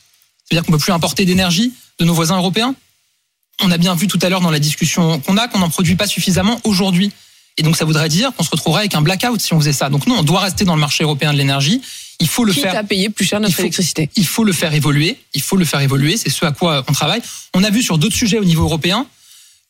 C'est-à-dire 0.44 0.66
qu'on 0.66 0.72
peut 0.72 0.78
plus 0.78 0.92
importer 0.92 1.24
d'énergie 1.24 1.72
de 2.00 2.04
nos 2.04 2.14
voisins 2.14 2.36
européens? 2.36 2.74
On 3.60 3.70
a 3.70 3.78
bien 3.78 3.94
vu 3.94 4.08
tout 4.08 4.18
à 4.22 4.28
l'heure 4.28 4.40
dans 4.40 4.50
la 4.50 4.58
discussion 4.58 5.20
qu'on 5.20 5.36
a 5.36 5.46
qu'on 5.46 5.60
n'en 5.60 5.70
produit 5.70 5.94
pas 5.94 6.08
suffisamment 6.08 6.60
aujourd'hui. 6.64 7.12
Et 7.58 7.62
donc 7.62 7.76
ça 7.76 7.84
voudrait 7.84 8.08
dire 8.08 8.32
qu'on 8.34 8.42
se 8.42 8.50
retrouverait 8.50 8.80
avec 8.80 8.94
un 8.94 9.02
blackout 9.02 9.40
si 9.40 9.52
on 9.52 9.60
faisait 9.60 9.72
ça. 9.72 9.90
Donc 9.90 10.06
nous, 10.06 10.14
on 10.14 10.22
doit 10.22 10.40
rester 10.40 10.64
dans 10.64 10.74
le 10.74 10.80
marché 10.80 11.04
européen 11.04 11.32
de 11.32 11.38
l'énergie 11.38 11.82
il 12.22 12.28
faut 12.28 12.44
le 12.44 12.52
faire. 12.52 12.76
à 12.76 12.84
payer 12.84 13.10
plus 13.10 13.24
cher 13.24 13.40
notre 13.40 13.58
électricité. 13.58 14.08
Il 14.16 14.26
faut 14.26 14.44
le 14.44 14.52
faire 14.52 14.72
évoluer. 14.72 15.18
Il 15.34 15.42
faut 15.42 15.56
le 15.56 15.64
faire 15.64 15.80
évoluer. 15.80 16.16
C'est 16.16 16.30
ce 16.30 16.44
à 16.44 16.52
quoi 16.52 16.84
on 16.88 16.92
travaille. 16.92 17.20
On 17.54 17.64
a 17.64 17.70
vu 17.70 17.82
sur 17.82 17.98
d'autres 17.98 18.14
sujets 18.14 18.38
au 18.38 18.44
niveau 18.44 18.62
européen 18.62 19.06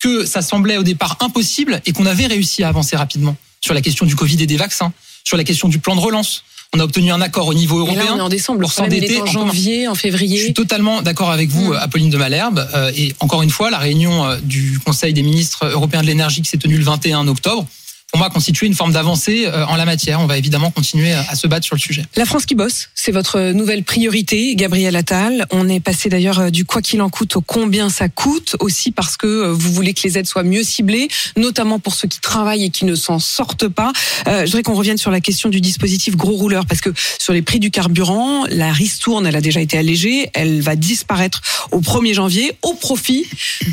que 0.00 0.26
ça 0.26 0.42
semblait 0.42 0.76
au 0.76 0.82
départ 0.82 1.16
impossible 1.20 1.80
et 1.86 1.92
qu'on 1.92 2.06
avait 2.06 2.26
réussi 2.26 2.62
à 2.62 2.68
avancer 2.68 2.96
rapidement 2.96 3.36
sur 3.60 3.72
la 3.72 3.80
question 3.80 4.04
du 4.04 4.16
Covid 4.16 4.42
et 4.42 4.46
des 4.46 4.56
vaccins, 4.56 4.92
sur 5.24 5.36
la 5.36 5.44
question 5.44 5.68
du 5.68 5.78
plan 5.78 5.96
de 5.96 6.00
relance. 6.00 6.44
On 6.74 6.80
a 6.80 6.84
obtenu 6.84 7.12
un 7.12 7.20
accord 7.20 7.48
au 7.48 7.54
niveau 7.54 7.78
européen. 7.78 8.14
on 8.14 8.18
est 8.18 8.22
en 8.22 8.28
décembre, 8.28 8.60
pour 8.60 8.72
s'endetter 8.72 9.20
en 9.20 9.26
janvier, 9.26 9.88
en 9.88 9.94
février. 9.94 10.38
Je 10.38 10.44
suis 10.44 10.54
totalement 10.54 11.02
d'accord 11.02 11.30
avec 11.30 11.50
vous, 11.50 11.72
mm. 11.72 11.76
Apolline 11.76 12.10
de 12.10 12.16
Malherbe. 12.16 12.66
Euh, 12.74 12.90
et 12.96 13.14
encore 13.20 13.42
une 13.42 13.50
fois, 13.50 13.70
la 13.70 13.78
réunion 13.78 14.24
euh, 14.24 14.38
du 14.42 14.78
Conseil 14.84 15.12
des 15.12 15.22
ministres 15.22 15.66
européens 15.66 16.02
de 16.02 16.06
l'énergie 16.06 16.42
qui 16.42 16.48
s'est 16.48 16.58
tenue 16.58 16.78
le 16.78 16.84
21 16.84 17.28
octobre 17.28 17.66
pour 18.12 18.18
moi, 18.18 18.28
constituer 18.28 18.66
une 18.66 18.74
forme 18.74 18.92
d'avancée 18.92 19.46
euh, 19.46 19.64
en 19.66 19.76
la 19.76 19.86
matière. 19.86 20.20
On 20.20 20.26
va 20.26 20.36
évidemment 20.36 20.70
continuer 20.70 21.12
à 21.14 21.34
se 21.34 21.46
battre 21.46 21.64
sur 21.64 21.76
le 21.76 21.80
sujet. 21.80 22.04
La 22.16 22.26
France 22.26 22.44
qui 22.44 22.54
bosse, 22.54 22.90
c'est 22.94 23.10
votre 23.10 23.52
nouvelle 23.52 23.84
priorité, 23.84 24.54
Gabriel 24.54 24.96
Attal. 24.96 25.46
On 25.50 25.66
est 25.66 25.80
passé 25.80 26.10
d'ailleurs 26.10 26.38
euh, 26.38 26.50
du 26.50 26.66
quoi 26.66 26.82
qu'il 26.82 27.00
en 27.00 27.08
coûte 27.08 27.36
au 27.36 27.40
combien 27.40 27.88
ça 27.88 28.10
coûte, 28.10 28.56
aussi 28.60 28.92
parce 28.92 29.16
que 29.16 29.26
euh, 29.26 29.52
vous 29.52 29.72
voulez 29.72 29.94
que 29.94 30.02
les 30.04 30.18
aides 30.18 30.26
soient 30.26 30.42
mieux 30.42 30.62
ciblées, 30.62 31.08
notamment 31.38 31.78
pour 31.78 31.94
ceux 31.94 32.06
qui 32.06 32.20
travaillent 32.20 32.64
et 32.64 32.70
qui 32.70 32.84
ne 32.84 32.94
s'en 32.94 33.18
sortent 33.18 33.68
pas. 33.68 33.92
Euh, 34.28 34.40
je 34.40 34.46
voudrais 34.46 34.62
qu'on 34.62 34.74
revienne 34.74 34.98
sur 34.98 35.10
la 35.10 35.22
question 35.22 35.48
du 35.48 35.62
dispositif 35.62 36.14
gros 36.14 36.36
rouleur, 36.36 36.66
parce 36.66 36.82
que 36.82 36.90
sur 37.18 37.32
les 37.32 37.40
prix 37.40 37.60
du 37.60 37.70
carburant, 37.70 38.44
la 38.50 38.72
ristourne, 38.72 39.26
elle 39.26 39.36
a 39.36 39.40
déjà 39.40 39.62
été 39.62 39.78
allégée, 39.78 40.28
elle 40.34 40.60
va 40.60 40.76
disparaître 40.76 41.40
au 41.70 41.80
1er 41.80 42.12
janvier 42.12 42.52
au 42.60 42.74
profit 42.74 43.24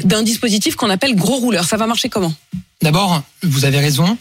d'un 0.05 0.23
dispositif 0.23 0.77
qu'on 0.77 0.89
appelle 0.89 1.15
gros 1.17 1.35
rouleur. 1.35 1.65
Ça 1.65 1.75
va 1.75 1.87
marcher 1.87 2.07
comment? 2.07 2.33
D'abord, 2.81 3.21
vous 3.43 3.65
avez 3.65 3.79
raison, 3.79 4.17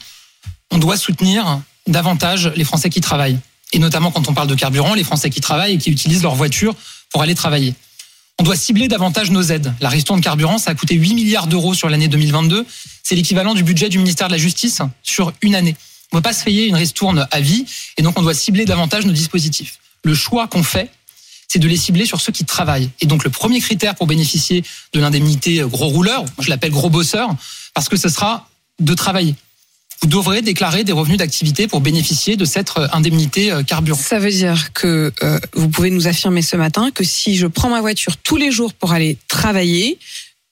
on 0.71 0.79
doit 0.79 0.97
soutenir 0.97 1.61
davantage 1.87 2.53
les 2.57 2.65
Français 2.65 2.91
qui 2.91 3.01
travaillent. 3.01 3.39
Et 3.73 3.79
notamment 3.79 4.11
quand 4.11 4.29
on 4.29 4.35
parle 4.35 4.49
de 4.49 4.55
carburant, 4.55 4.95
les 4.95 5.05
Français 5.05 5.31
qui 5.31 5.41
travaillent 5.41 5.75
et 5.75 5.79
qui 5.79 5.91
utilisent 5.91 6.23
leur 6.23 6.35
voiture 6.35 6.75
pour 7.11 7.23
aller 7.23 7.35
travailler. 7.35 7.75
On 8.41 8.45
doit 8.45 8.57
cibler 8.57 8.89
davantage 8.89 9.31
nos 9.31 9.43
aides. 9.43 9.75
La 9.81 9.89
ristourne 9.89 10.21
carburant, 10.21 10.59
ça 10.59 10.71
a 10.71 10.75
coûté 10.75 10.95
8 10.95 11.15
milliards 11.15 11.47
d'euros 11.49 11.75
sur 11.75 11.89
l'année 11.89 12.09
2022. 12.09 12.65
C'est 13.03 13.15
l'équivalent 13.15 13.55
du 13.55 13.65
budget 13.65 13.89
du 13.89 13.99
ministère 13.99 14.29
de 14.29 14.33
la 14.33 14.39
Justice 14.39 14.81
sur 15.03 15.33
une 15.43 15.55
année. 15.55 15.75
On 16.13 16.17
ne 16.17 16.21
peut 16.21 16.29
pas 16.29 16.33
se 16.33 16.45
payer 16.45 16.67
une 16.67 16.77
ristourne 16.77 17.27
à 17.31 17.41
vie 17.41 17.67
et 17.97 18.03
donc 18.03 18.19
on 18.19 18.23
doit 18.23 18.35
cibler 18.35 18.65
davantage 18.65 19.07
nos 19.07 19.13
dispositifs. 19.13 19.79
Le 20.05 20.15
choix 20.15 20.47
qu'on 20.47 20.63
fait, 20.63 20.91
c'est 21.49 21.59
de 21.59 21.67
les 21.67 21.77
cibler 21.77 22.07
sur 22.07 22.21
ceux 22.21 22.33
qui 22.33 22.45
travaillent. 22.45 22.91
Et 23.01 23.07
donc 23.07 23.25
le 23.25 23.31
premier 23.31 23.61
critère 23.61 23.95
pour 23.95 24.07
bénéficier 24.07 24.63
de 24.93 25.01
l'indemnité 25.01 25.61
gros 25.67 25.89
rouleur, 25.89 26.25
je 26.39 26.49
l'appelle 26.49 26.71
gros 26.71 26.91
bosseur, 26.91 27.35
parce 27.75 27.89
que 27.89 27.97
ce 27.97 28.09
sera 28.09 28.48
de 28.79 28.95
travailler. 28.95 29.35
Vous 30.03 30.09
devrez 30.09 30.43
déclarer 30.43 30.85
des 30.85 30.93
revenus 30.93 31.19
d'activité 31.19 31.67
pour 31.67 31.81
bénéficier 31.81 32.37
de 32.37 32.45
cette 32.45 32.73
euh, 32.77 32.87
indemnité 32.93 33.51
euh, 33.51 33.63
carburant. 33.63 33.99
Ça 33.99 34.21
veut 34.21 34.31
dire 34.31 34.73
que 34.73 35.13
euh, 35.23 35.41
vous 35.55 35.69
pouvez 35.69 35.91
nous 35.91 36.07
affirmer 36.07 36.43
ce 36.43 36.57
matin 36.57 36.91
que 36.93 37.03
si 37.03 37.37
je 37.37 37.47
prends 37.47 37.69
ma 37.69 37.81
voiture 37.81 38.17
tous 38.17 38.37
les 38.37 38.53
jours 38.53 38.73
pour 38.75 38.93
aller 38.93 39.19
travailler, 39.27 39.99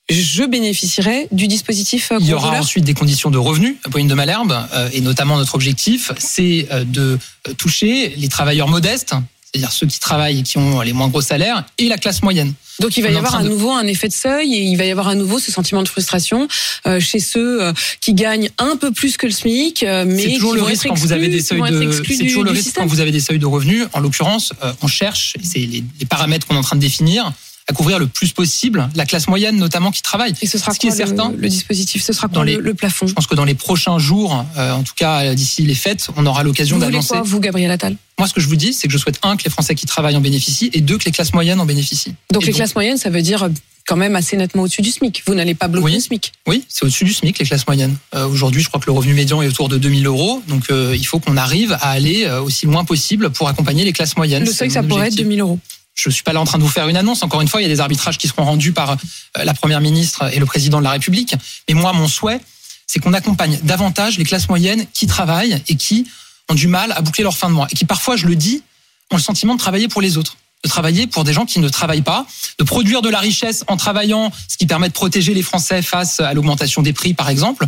je 0.08 0.44
bénéficierai 0.44 1.28
du 1.30 1.46
dispositif. 1.46 2.12
Il 2.18 2.26
y 2.26 2.32
aura 2.32 2.58
ensuite 2.58 2.84
des 2.84 2.94
conditions 2.94 3.30
de 3.30 3.38
revenus, 3.38 3.76
Pauline 3.90 4.08
de 4.08 4.14
Malherbe, 4.14 4.54
et 4.92 5.00
notamment 5.00 5.36
notre 5.36 5.56
objectif, 5.56 6.12
c'est 6.16 6.68
de 6.86 7.18
toucher 7.58 8.14
les 8.16 8.28
travailleurs 8.28 8.68
modestes, 8.68 9.16
c'est-à-dire 9.56 9.72
ceux 9.72 9.86
qui 9.86 9.98
travaillent 9.98 10.40
et 10.40 10.42
qui 10.42 10.58
ont 10.58 10.80
les 10.82 10.92
moins 10.92 11.08
gros 11.08 11.22
salaires, 11.22 11.64
et 11.78 11.88
la 11.88 11.96
classe 11.96 12.22
moyenne. 12.22 12.52
Donc 12.80 12.96
il 12.98 13.02
va 13.02 13.10
y 13.10 13.16
avoir 13.16 13.36
à 13.36 13.42
nouveau 13.42 13.72
un 13.72 13.86
effet 13.86 14.08
de 14.08 14.12
seuil 14.12 14.54
et 14.54 14.62
il 14.62 14.76
va 14.76 14.84
y 14.84 14.90
avoir 14.90 15.08
à 15.08 15.14
nouveau 15.14 15.38
ce 15.38 15.50
sentiment 15.50 15.82
de 15.82 15.88
frustration 15.88 16.46
euh, 16.86 17.00
chez 17.00 17.20
ceux 17.20 17.62
euh, 17.62 17.72
qui 18.02 18.12
gagnent 18.12 18.50
un 18.58 18.76
peu 18.76 18.92
plus 18.92 19.16
que 19.16 19.24
le 19.24 19.32
SMIC, 19.32 19.82
euh, 19.82 20.04
mais 20.06 20.24
c'est 20.24 20.34
toujours 20.34 20.54
le 20.54 20.62
risque 20.62 20.86
quand 20.86 20.94
vous 20.94 21.12
avez 21.12 21.28
des 21.28 21.40
seuils 21.40 21.62
de 21.62 21.90
c'est 21.90 22.26
toujours 22.26 22.44
le 22.44 22.50
risque 22.50 22.74
quand 22.74 22.86
vous 22.86 23.00
avez 23.00 23.12
des 23.12 23.20
seuils 23.20 23.38
de 23.38 23.46
revenus. 23.46 23.86
En 23.94 24.00
l'occurrence, 24.00 24.52
on 24.82 24.88
cherche, 24.88 25.34
c'est 25.42 25.58
les, 25.58 25.82
les 25.98 26.06
paramètres 26.06 26.46
qu'on 26.46 26.54
est 26.54 26.58
en 26.58 26.62
train 26.62 26.76
de 26.76 26.82
définir 26.82 27.32
à 27.68 27.72
couvrir 27.72 27.98
le 27.98 28.06
plus 28.06 28.32
possible 28.32 28.88
la 28.94 29.06
classe 29.06 29.28
moyenne 29.28 29.56
notamment 29.56 29.90
qui 29.90 30.02
travaille. 30.02 30.34
Et 30.40 30.46
ce 30.46 30.58
sera 30.58 30.72
ce 30.72 30.78
qui 30.78 30.86
est 30.86 30.90
le, 30.90 30.96
certain. 30.96 31.32
Le 31.36 31.48
dispositif, 31.48 32.02
ce 32.02 32.12
sera 32.12 32.28
dans 32.28 32.42
les, 32.42 32.56
le, 32.56 32.74
plafond. 32.74 33.06
Je 33.06 33.14
pense 33.14 33.26
que 33.26 33.34
dans 33.34 33.44
les 33.44 33.54
prochains 33.54 33.98
jours, 33.98 34.44
euh, 34.56 34.72
en 34.72 34.82
tout 34.82 34.94
cas 34.96 35.34
d'ici 35.34 35.62
les 35.62 35.74
fêtes, 35.74 36.08
on 36.16 36.26
aura 36.26 36.42
l'occasion 36.42 36.78
d'annoncer. 36.78 37.16
Vous 37.18 37.24
vous, 37.24 37.40
Gabriel 37.40 37.70
Attal? 37.70 37.96
Moi, 38.18 38.28
ce 38.28 38.32
que 38.32 38.40
je 38.40 38.48
vous 38.48 38.56
dis, 38.56 38.72
c'est 38.72 38.86
que 38.86 38.92
je 38.92 38.98
souhaite 38.98 39.18
un 39.22 39.36
que 39.36 39.44
les 39.44 39.50
Français 39.50 39.74
qui 39.74 39.84
travaillent 39.84 40.16
en 40.16 40.22
bénéficient 40.22 40.70
et 40.72 40.80
deux 40.80 40.96
que 40.96 41.04
les 41.04 41.10
classes 41.10 41.34
moyennes 41.34 41.60
en 41.60 41.66
bénéficient. 41.66 42.14
Donc 42.32 42.46
les 42.46 42.52
classes 42.52 42.74
moyennes, 42.74 42.96
ça 42.96 43.10
veut 43.10 43.20
dire 43.20 43.42
euh, 43.42 43.48
quand 43.86 43.96
même 43.96 44.16
assez 44.16 44.36
nettement 44.36 44.62
au-dessus 44.62 44.80
du 44.80 44.90
SMIC. 44.90 45.22
Vous 45.26 45.34
n'allez 45.34 45.54
pas 45.54 45.68
bloquer 45.68 45.84
oui. 45.84 45.94
le 45.94 46.00
SMIC. 46.00 46.32
Oui, 46.46 46.64
c'est 46.68 46.84
au-dessus 46.84 47.04
du 47.04 47.12
SMIC, 47.12 47.38
les 47.38 47.44
classes 47.44 47.66
moyennes. 47.66 47.94
Euh, 48.14 48.26
Aujourd'hui, 48.26 48.62
je 48.62 48.68
crois 48.68 48.80
que 48.80 48.86
le 48.86 48.92
revenu 48.92 49.12
médian 49.12 49.42
est 49.42 49.48
autour 49.48 49.68
de 49.68 49.76
2000 49.76 50.06
euros. 50.06 50.42
Donc, 50.48 50.70
euh, 50.70 50.96
il 50.96 51.06
faut 51.06 51.18
qu'on 51.18 51.36
arrive 51.36 51.72
à 51.72 51.90
aller 51.90 52.26
aussi 52.42 52.64
loin 52.64 52.84
possible 52.84 53.30
pour 53.30 53.48
accompagner 53.48 53.84
les 53.84 53.92
classes 53.92 54.16
moyennes. 54.16 54.44
Le 54.44 54.52
seuil, 54.52 54.70
ça 54.70 54.82
pourrait 54.82 55.08
être 55.08 55.16
2000 55.16 55.40
euros 55.40 55.58
je 55.96 56.10
suis 56.10 56.22
pas 56.22 56.32
là 56.32 56.40
en 56.40 56.44
train 56.44 56.58
de 56.58 56.62
vous 56.62 56.68
faire 56.68 56.86
une 56.88 56.96
annonce. 56.96 57.22
Encore 57.22 57.40
une 57.40 57.48
fois, 57.48 57.60
il 57.60 57.64
y 57.64 57.66
a 57.66 57.74
des 57.74 57.80
arbitrages 57.80 58.18
qui 58.18 58.28
seront 58.28 58.44
rendus 58.44 58.72
par 58.72 58.90
euh, 58.92 58.96
la 59.44 59.54
première 59.54 59.80
ministre 59.80 60.32
et 60.32 60.38
le 60.38 60.46
président 60.46 60.78
de 60.78 60.84
la 60.84 60.90
République. 60.90 61.34
Mais 61.68 61.74
moi, 61.74 61.92
mon 61.92 62.06
souhait, 62.06 62.40
c'est 62.86 63.00
qu'on 63.00 63.14
accompagne 63.14 63.58
davantage 63.62 64.18
les 64.18 64.24
classes 64.24 64.48
moyennes 64.48 64.86
qui 64.92 65.06
travaillent 65.06 65.62
et 65.66 65.76
qui 65.76 66.06
ont 66.48 66.54
du 66.54 66.68
mal 66.68 66.92
à 66.92 67.00
boucler 67.00 67.24
leur 67.24 67.36
fin 67.36 67.48
de 67.48 67.54
mois 67.54 67.66
et 67.70 67.74
qui 67.74 67.84
parfois, 67.84 68.16
je 68.16 68.26
le 68.26 68.36
dis, 68.36 68.62
ont 69.10 69.16
le 69.16 69.22
sentiment 69.22 69.54
de 69.54 69.58
travailler 69.58 69.88
pour 69.88 70.02
les 70.02 70.18
autres 70.18 70.36
de 70.64 70.68
travailler 70.68 71.06
pour 71.06 71.22
des 71.24 71.32
gens 71.32 71.44
qui 71.46 71.60
ne 71.60 71.68
travaillent 71.68 72.02
pas, 72.02 72.26
de 72.58 72.64
produire 72.64 73.02
de 73.02 73.08
la 73.08 73.20
richesse 73.20 73.62
en 73.68 73.76
travaillant, 73.76 74.32
ce 74.48 74.56
qui 74.56 74.66
permet 74.66 74.88
de 74.88 74.92
protéger 74.92 75.32
les 75.34 75.42
Français 75.42 75.82
face 75.82 76.18
à 76.20 76.34
l'augmentation 76.34 76.82
des 76.82 76.92
prix, 76.92 77.14
par 77.14 77.28
exemple, 77.28 77.66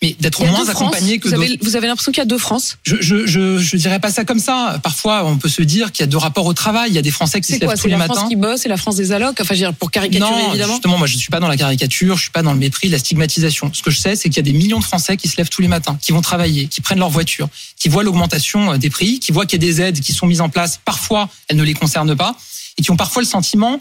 mais 0.00 0.16
d'être 0.20 0.44
moins 0.46 0.64
France. 0.64 0.94
que 0.98 1.28
vous 1.28 1.30
d'autres. 1.30 1.34
avez, 1.34 1.58
vous 1.60 1.76
avez 1.76 1.86
l'impression 1.88 2.10
qu'il 2.12 2.20
y 2.20 2.22
a 2.22 2.26
deux 2.26 2.38
France. 2.38 2.78
Je, 2.84 2.96
je, 3.00 3.26
je, 3.26 3.58
je 3.58 3.76
dirais 3.76 3.98
pas 4.00 4.10
ça 4.10 4.24
comme 4.24 4.38
ça. 4.38 4.80
Parfois, 4.82 5.24
on 5.26 5.36
peut 5.36 5.48
se 5.48 5.62
dire 5.62 5.92
qu'il 5.92 6.02
y 6.02 6.04
a 6.04 6.06
deux 6.06 6.16
rapports 6.16 6.46
au 6.46 6.54
travail. 6.54 6.90
Il 6.90 6.94
y 6.94 6.98
a 6.98 7.02
des 7.02 7.10
Français 7.10 7.40
qui 7.40 7.48
C'est 7.48 7.54
se 7.56 7.60
lèvent? 7.60 7.68
quoi 7.68 7.74
tous 7.76 7.82
C'est 7.82 7.88
les 7.88 7.92
la 7.92 7.98
matins. 7.98 8.14
France 8.14 8.28
qui 8.28 8.36
bosse 8.36 8.64
et 8.64 8.68
la 8.68 8.76
France 8.76 8.96
des 8.96 9.12
allocs? 9.12 9.38
Enfin, 9.40 9.54
je 9.54 9.60
veux 9.60 9.66
dire, 9.66 9.74
pour 9.74 9.90
caricaturer 9.90 10.30
non, 10.30 10.48
évidemment. 10.50 10.72
justement, 10.74 10.98
moi, 10.98 11.06
je 11.06 11.16
suis 11.18 11.28
pas 11.30 11.40
dans 11.40 11.48
la 11.48 11.56
caricature, 11.56 12.16
je 12.16 12.22
suis 12.22 12.30
pas 12.30 12.42
dans 12.42 12.52
le 12.52 12.58
mépris, 12.58 12.88
la 12.88 12.98
stigmatisation. 12.98 13.70
Ce 13.74 13.82
que 13.82 13.90
je 13.90 13.98
sais, 13.98 14.16
c'est 14.16 14.28
qu'il 14.30 14.36
y 14.36 14.48
a 14.48 14.50
des 14.50 14.56
millions 14.56 14.78
de 14.78 14.84
Français 14.84 15.16
qui 15.16 15.28
se 15.28 15.36
lèvent 15.36 15.48
tous 15.50 15.60
les 15.62 15.68
matins, 15.68 15.98
qui 16.00 16.12
vont 16.12 16.22
travailler, 16.22 16.68
qui 16.68 16.80
prennent 16.80 16.98
leur 17.00 17.10
voiture, 17.10 17.48
qui 17.76 17.88
voient 17.88 18.04
l'augmentation 18.04 18.72
euh, 18.72 18.76
des 18.78 18.90
prix, 18.90 19.18
qui 19.18 19.32
voient 19.32 19.44
qu'il 19.46 19.62
y 19.62 19.64
a 19.66 19.68
des 19.68 19.80
aides 19.80 20.00
qui 20.00 20.12
sont 20.12 20.26
mises 20.26 20.40
en 20.40 20.48
place. 20.48 20.80
Parfois, 20.84 21.28
elles 21.48 21.56
ne 21.56 21.62
les 21.64 21.74
concernent 21.74 22.16
pas 22.16 22.36
et 22.78 22.82
qui 22.82 22.90
ont 22.90 22.96
parfois 22.96 23.22
le 23.22 23.28
sentiment 23.28 23.80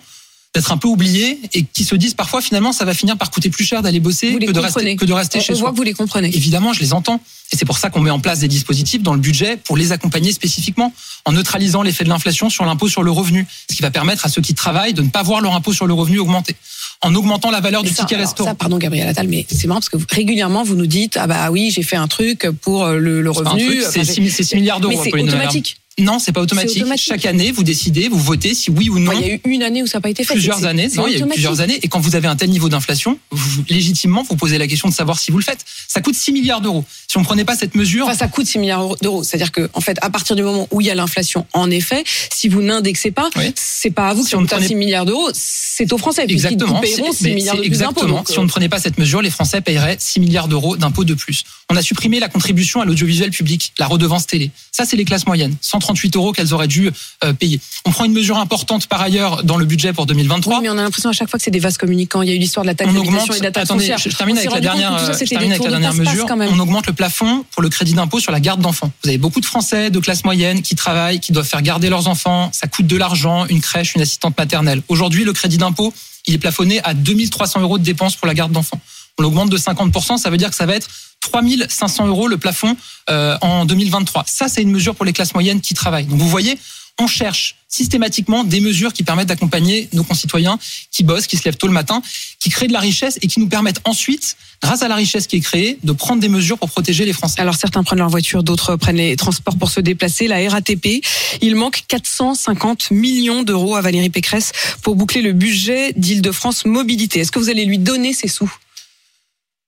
d'être 0.55 0.71
un 0.71 0.77
peu 0.77 0.87
oubliés 0.87 1.39
et 1.53 1.63
qui 1.63 1.83
se 1.83 1.93
disent 1.95 2.13
parfois 2.15 2.41
finalement 2.41 2.71
ça 2.71 2.83
va 2.85 2.93
finir 2.93 3.17
par 3.17 3.29
coûter 3.29 3.49
plus 3.49 3.65
cher 3.65 3.81
d'aller 3.83 3.99
bosser 3.99 4.33
que 4.39 4.51
de, 4.51 4.59
rester, 4.59 4.95
que 4.95 5.05
de 5.05 5.13
rester 5.13 5.37
on, 5.39 5.41
chez 5.41 5.53
on 5.53 5.55
soi. 5.57 5.61
voit 5.65 5.71
que 5.71 5.75
vous 5.77 5.83
les 5.83 5.93
comprenez. 5.93 6.29
Évidemment, 6.35 6.73
je 6.73 6.79
les 6.79 6.93
entends. 6.93 7.21
Et 7.51 7.57
c'est 7.57 7.65
pour 7.65 7.77
ça 7.77 7.89
qu'on 7.89 7.99
met 8.01 8.09
en 8.09 8.19
place 8.19 8.39
des 8.39 8.47
dispositifs 8.47 9.01
dans 9.03 9.13
le 9.13 9.19
budget 9.19 9.57
pour 9.57 9.77
les 9.77 9.91
accompagner 9.91 10.31
spécifiquement, 10.33 10.93
en 11.25 11.31
neutralisant 11.33 11.81
l'effet 11.83 12.03
de 12.05 12.09
l'inflation 12.09 12.49
sur 12.49 12.65
l'impôt 12.65 12.89
sur 12.89 13.03
le 13.03 13.11
revenu, 13.11 13.45
ce 13.69 13.75
qui 13.75 13.81
va 13.81 13.91
permettre 13.91 14.25
à 14.25 14.29
ceux 14.29 14.41
qui 14.41 14.53
travaillent 14.53 14.93
de 14.93 15.01
ne 15.01 15.09
pas 15.09 15.21
voir 15.21 15.41
leur 15.41 15.53
impôt 15.53 15.73
sur 15.73 15.85
le 15.85 15.93
revenu 15.93 16.17
augmenter, 16.19 16.55
en 17.01 17.13
augmentant 17.13 17.51
la 17.51 17.59
valeur 17.61 17.83
du 17.83 17.89
ça, 17.93 18.03
ticket 18.03 18.15
restaurant. 18.17 18.49
ça, 18.49 18.55
pardon 18.55 18.77
Gabriel 18.79 19.07
Attal, 19.07 19.27
mais 19.27 19.45
c'est 19.49 19.67
marrant 19.67 19.79
parce 19.79 19.89
que 19.89 19.97
vous- 19.97 20.05
régulièrement 20.09 20.63
vous 20.63 20.75
nous 20.75 20.87
dites 20.87 21.17
ah 21.17 21.27
bah 21.27 21.51
oui 21.51 21.71
j'ai 21.73 21.83
fait 21.83 21.95
un 21.97 22.07
truc 22.07 22.47
pour 22.61 22.87
le, 22.87 23.29
revenu. 23.29 23.81
Enfin, 23.81 23.91
C'est 23.91 24.03
j'ai- 24.03 24.13
6, 24.13 24.31
c'est 24.31 24.43
6 24.43 24.55
milliards 24.55 24.79
d'euros. 24.81 24.93
Mais 24.97 25.03
c'est 25.11 25.15
Lavergne. 25.17 25.29
automatique. 25.29 25.77
Non, 25.99 26.19
c'est 26.19 26.31
pas 26.31 26.41
automatique. 26.41 26.83
Chaque 26.97 27.25
année, 27.25 27.51
vous 27.51 27.63
décidez, 27.63 28.07
vous 28.07 28.19
votez 28.19 28.53
si 28.53 28.69
oui 28.69 28.87
ou 28.89 28.99
non. 28.99 29.11
Il 29.13 29.21
y 29.27 29.31
a 29.31 29.33
eu 29.33 29.41
une 29.45 29.63
année 29.63 29.81
où 29.81 29.87
ça 29.87 29.97
n'a 29.97 30.01
pas 30.01 30.09
été 30.09 30.23
fait. 30.23 30.35
plusieurs 30.35 30.63
années. 30.65 30.89
Non, 30.95 31.07
il 31.07 31.13
y 31.17 31.21
a 31.21 31.25
eu 31.25 31.27
plusieurs 31.27 31.59
années. 31.61 31.79
Et 31.81 31.87
quand 31.87 31.99
vous 31.99 32.15
avez 32.15 32.27
un 32.27 32.35
tel 32.35 32.51
niveau 32.51 32.69
d'inflation, 32.69 33.17
vous, 33.31 33.63
légitimement, 33.67 34.23
vous 34.29 34.35
posez 34.35 34.59
la 34.59 34.67
question 34.67 34.87
de 34.89 34.93
savoir 34.93 35.17
si 35.19 35.31
vous 35.31 35.39
le 35.39 35.43
faites. 35.43 35.65
Ça 35.87 35.99
coûte 36.01 36.13
6 36.15 36.31
milliards 36.33 36.61
d'euros. 36.61 36.85
Si 37.07 37.17
on 37.17 37.23
prenait 37.23 37.45
pas 37.45 37.55
cette 37.55 37.73
mesure, 37.73 38.05
Enfin, 38.05 38.15
ça 38.17 38.27
coûte 38.27 38.45
6 38.45 38.59
milliards 38.59 38.95
d'euros. 39.01 39.23
C'est-à-dire 39.23 39.51
que, 39.51 39.69
en 39.73 39.81
fait, 39.81 39.97
à 40.01 40.11
partir 40.11 40.35
du 40.35 40.43
moment 40.43 40.67
où 40.69 40.81
il 40.81 40.87
y 40.87 40.91
a 40.91 40.95
l'inflation, 40.95 41.47
en 41.53 41.71
effet, 41.71 42.03
si 42.31 42.47
vous 42.47 42.61
n'indexez 42.61 43.09
pas, 43.09 43.29
Oui. 43.35 43.51
c'est 43.55 43.89
pas 43.89 44.09
à 44.09 44.13
vous 44.13 44.21
que 44.21 44.27
Si 44.27 44.31
ça 44.31 44.37
on 44.37 44.41
ne 44.41 44.47
prenait- 44.47 44.67
6 44.67 44.75
milliards 44.75 45.05
d'euros, 45.05 45.29
c'est 45.33 45.91
aux 45.93 45.97
Français. 45.97 46.25
Exactement. 46.29 46.75
vous 46.75 46.81
paieront 46.81 47.11
C'est- 47.11 47.17
6 47.17 47.23
mais 47.23 47.33
milliards 47.35 47.55
de 47.55 47.61
plus. 47.61 47.67
Exactement. 47.67 48.17
donc, 48.17 48.29
Si 48.29 48.37
on 48.37 48.43
ne 48.43 48.49
prenait 48.49 48.69
pas 48.69 48.79
cette 48.79 48.99
mesure, 48.99 49.23
les 49.23 49.31
Français 49.31 49.61
paieraient 49.61 49.97
6 49.99 50.19
milliards 50.19 50.47
d'euros 50.47 50.77
d'impôts 50.77 51.05
de 51.05 51.15
plus. 51.15 51.43
On 51.71 51.75
a 51.75 51.81
supprimé 51.81 52.19
la 52.19 52.29
contribution 52.29 52.81
à 52.81 52.85
l'audiovisuel 52.85 53.31
public, 53.31 53.73
la 53.79 53.87
redevance 53.87 54.27
télé. 54.27 54.51
Ça, 54.71 54.85
c'est 54.85 54.95
les 54.95 55.05
classes 55.05 55.25
moyennes. 55.25 55.55
138 55.87 56.15
euros 56.15 56.31
qu'elles 56.33 56.53
auraient 56.53 56.67
dû 56.67 56.91
euh, 57.23 57.33
payer. 57.33 57.59
On 57.85 57.91
prend 57.91 58.05
une 58.05 58.13
mesure 58.13 58.37
importante 58.37 58.87
par 58.87 59.01
ailleurs 59.01 59.43
dans 59.43 59.57
le 59.57 59.65
budget 59.65 59.93
pour 59.93 60.05
2023. 60.05 60.57
Oui, 60.57 60.63
mais 60.63 60.69
on 60.69 60.77
a 60.77 60.83
l'impression 60.83 61.09
à 61.09 61.13
chaque 61.13 61.29
fois 61.29 61.39
que 61.39 61.43
c'est 61.43 61.51
des 61.51 61.59
vases 61.59 61.77
communicants. 61.77 62.21
Il 62.21 62.29
y 62.29 62.31
a 62.31 62.35
eu 62.35 62.39
l'histoire 62.39 62.63
de 62.63 62.67
la 62.67 62.75
taxe 62.75 62.89
on 62.91 62.93
d'habitation 62.93 63.33
et 63.33 63.39
de 63.39 63.43
la 63.43 63.51
taxe 63.51 63.69
Attendez, 63.69 63.93
je, 63.97 64.09
je 64.09 64.15
termine 64.15 64.37
avec 64.37 64.51
la 64.51 64.59
dernière. 64.59 64.99
ça, 64.99 65.13
je 65.13 65.29
termine 65.29 65.53
avec 65.53 65.69
la 65.69 65.93
mesure. 65.93 66.25
On 66.29 66.59
augmente 66.59 66.87
le 66.87 66.93
plafond 66.93 67.45
pour 67.51 67.61
le 67.61 67.69
crédit 67.69 67.93
d'impôt 67.93 68.19
sur 68.19 68.31
la 68.31 68.39
garde 68.39 68.61
d'enfants. 68.61 68.91
Vous 69.03 69.09
avez 69.09 69.17
beaucoup 69.17 69.39
de 69.39 69.45
Français 69.45 69.89
de 69.89 69.99
classe 69.99 70.23
moyenne 70.23 70.61
qui 70.61 70.75
travaillent, 70.75 71.19
qui 71.19 71.31
doivent 71.31 71.47
faire 71.47 71.61
garder 71.61 71.89
leurs 71.89 72.07
enfants. 72.07 72.49
Ça 72.51 72.67
coûte 72.67 72.87
de 72.87 72.97
l'argent, 72.97 73.45
une 73.47 73.61
crèche, 73.61 73.95
une 73.95 74.01
assistante 74.01 74.37
maternelle. 74.37 74.81
Aujourd'hui, 74.87 75.23
le 75.23 75.33
crédit 75.33 75.57
d'impôt, 75.57 75.93
il 76.25 76.33
est 76.33 76.39
plafonné 76.39 76.81
à 76.83 76.93
2300 76.93 77.61
euros 77.61 77.77
de 77.77 77.83
dépenses 77.83 78.15
pour 78.15 78.27
la 78.27 78.33
garde 78.33 78.51
d'enfants. 78.51 78.79
On 79.19 79.23
l'augmente 79.23 79.49
de 79.49 79.57
50%, 79.57 80.17
ça 80.17 80.29
veut 80.29 80.37
dire 80.37 80.49
que 80.49 80.55
ça 80.55 80.65
va 80.65 80.75
être 80.75 80.87
3500 81.29 82.07
euros 82.07 82.27
le 82.27 82.37
plafond 82.37 82.75
euh, 83.09 83.37
en 83.41 83.65
2023. 83.65 84.25
Ça, 84.27 84.47
c'est 84.47 84.61
une 84.61 84.71
mesure 84.71 84.95
pour 84.95 85.05
les 85.05 85.13
classes 85.13 85.33
moyennes 85.33 85.61
qui 85.61 85.73
travaillent. 85.73 86.05
Donc 86.05 86.19
vous 86.19 86.29
voyez, 86.29 86.57
on 86.99 87.07
cherche 87.07 87.55
systématiquement 87.67 88.43
des 88.43 88.59
mesures 88.59 88.91
qui 88.93 89.03
permettent 89.03 89.27
d'accompagner 89.27 89.87
nos 89.93 90.03
concitoyens 90.03 90.57
qui 90.89 91.03
bossent, 91.03 91.27
qui 91.27 91.37
se 91.37 91.43
lèvent 91.43 91.57
tôt 91.57 91.67
le 91.67 91.73
matin, 91.73 92.01
qui 92.39 92.49
créent 92.49 92.67
de 92.67 92.73
la 92.73 92.79
richesse 92.79 93.19
et 93.21 93.27
qui 93.27 93.39
nous 93.39 93.49
permettent 93.49 93.81
ensuite, 93.83 94.35
grâce 94.63 94.81
à 94.81 94.87
la 94.87 94.95
richesse 94.95 95.27
qui 95.27 95.35
est 95.35 95.41
créée, 95.41 95.77
de 95.83 95.91
prendre 95.91 96.21
des 96.21 96.29
mesures 96.29 96.57
pour 96.57 96.71
protéger 96.71 97.05
les 97.05 97.13
Français. 97.13 97.41
Alors 97.41 97.55
certains 97.55 97.83
prennent 97.83 97.99
leur 97.99 98.09
voiture, 98.09 98.41
d'autres 98.41 98.77
prennent 98.77 98.95
les 98.95 99.15
transports 99.15 99.57
pour 99.57 99.69
se 99.69 99.79
déplacer. 99.79 100.27
La 100.27 100.49
RATP, 100.49 101.03
il 101.41 101.55
manque 101.55 101.83
450 101.87 102.89
millions 102.91 103.43
d'euros 103.43 103.75
à 103.75 103.81
Valérie 103.81 104.09
Pécresse 104.09 104.51
pour 104.81 104.95
boucler 104.95 105.21
le 105.21 105.33
budget 105.33 105.93
d'Île-de-France 105.95 106.65
Mobilité. 106.65 107.19
Est-ce 107.19 107.31
que 107.31 107.39
vous 107.39 107.49
allez 107.49 107.65
lui 107.65 107.77
donner 107.77 108.13
ces 108.13 108.29
sous? 108.29 108.51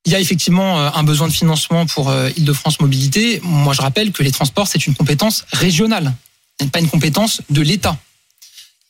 Il 0.09 0.13
y 0.13 0.15
a 0.15 0.19
effectivement 0.19 0.79
euh, 0.79 0.89
un 0.95 1.03
besoin 1.03 1.27
de 1.27 1.33
financement 1.33 1.85
pour 1.85 2.09
euh, 2.09 2.31
Île-de-France 2.35 2.79
Mobilité. 2.79 3.39
Moi, 3.43 3.75
je 3.75 3.81
rappelle 3.83 4.11
que 4.11 4.23
les 4.23 4.31
transports, 4.31 4.67
c'est 4.67 4.87
une 4.87 4.95
compétence 4.95 5.45
régionale, 5.53 6.15
pas 6.71 6.79
une 6.79 6.89
compétence 6.89 7.43
de 7.51 7.61
l'État. 7.61 7.95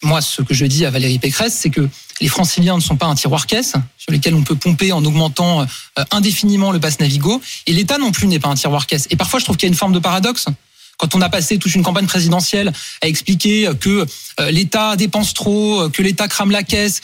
Moi, 0.01 0.21
ce 0.21 0.41
que 0.41 0.53
je 0.53 0.65
dis 0.65 0.85
à 0.85 0.91
Valérie 0.91 1.19
Pécresse, 1.19 1.53
c'est 1.59 1.71
que 1.71 1.89
les 2.21 2.29
franciliens 2.29 2.77
ne 2.77 2.81
sont 2.81 2.95
pas 2.95 3.07
un 3.07 3.15
tiroir 3.15 3.47
caisse 3.47 3.73
sur 3.97 4.13
lesquels 4.13 4.33
on 4.33 4.43
peut 4.43 4.55
pomper 4.55 4.93
en 4.93 5.03
augmentant 5.03 5.63
euh, 5.63 6.03
indéfiniment 6.11 6.71
le 6.71 6.79
pass 6.79 7.01
Navigo, 7.01 7.41
et 7.67 7.73
l'État 7.73 7.97
non 7.97 8.13
plus 8.13 8.27
n'est 8.27 8.39
pas 8.39 8.47
un 8.47 8.55
tiroir 8.55 8.87
caisse. 8.87 9.05
Et 9.09 9.17
parfois, 9.17 9.41
je 9.41 9.43
trouve 9.43 9.57
qu'il 9.57 9.67
y 9.67 9.69
a 9.69 9.73
une 9.73 9.77
forme 9.77 9.91
de 9.91 9.99
paradoxe. 9.99 10.45
Quand 10.95 11.15
on 11.15 11.21
a 11.21 11.27
passé 11.27 11.57
toute 11.57 11.75
une 11.75 11.83
campagne 11.83 12.07
présidentielle 12.07 12.71
à 13.01 13.09
expliquer 13.09 13.69
que 13.77 14.05
l'État 14.49 14.95
dépense 14.95 15.33
trop, 15.33 15.89
que 15.89 16.01
l'État 16.01 16.29
crame 16.29 16.51
la 16.51 16.63
caisse, 16.63 17.01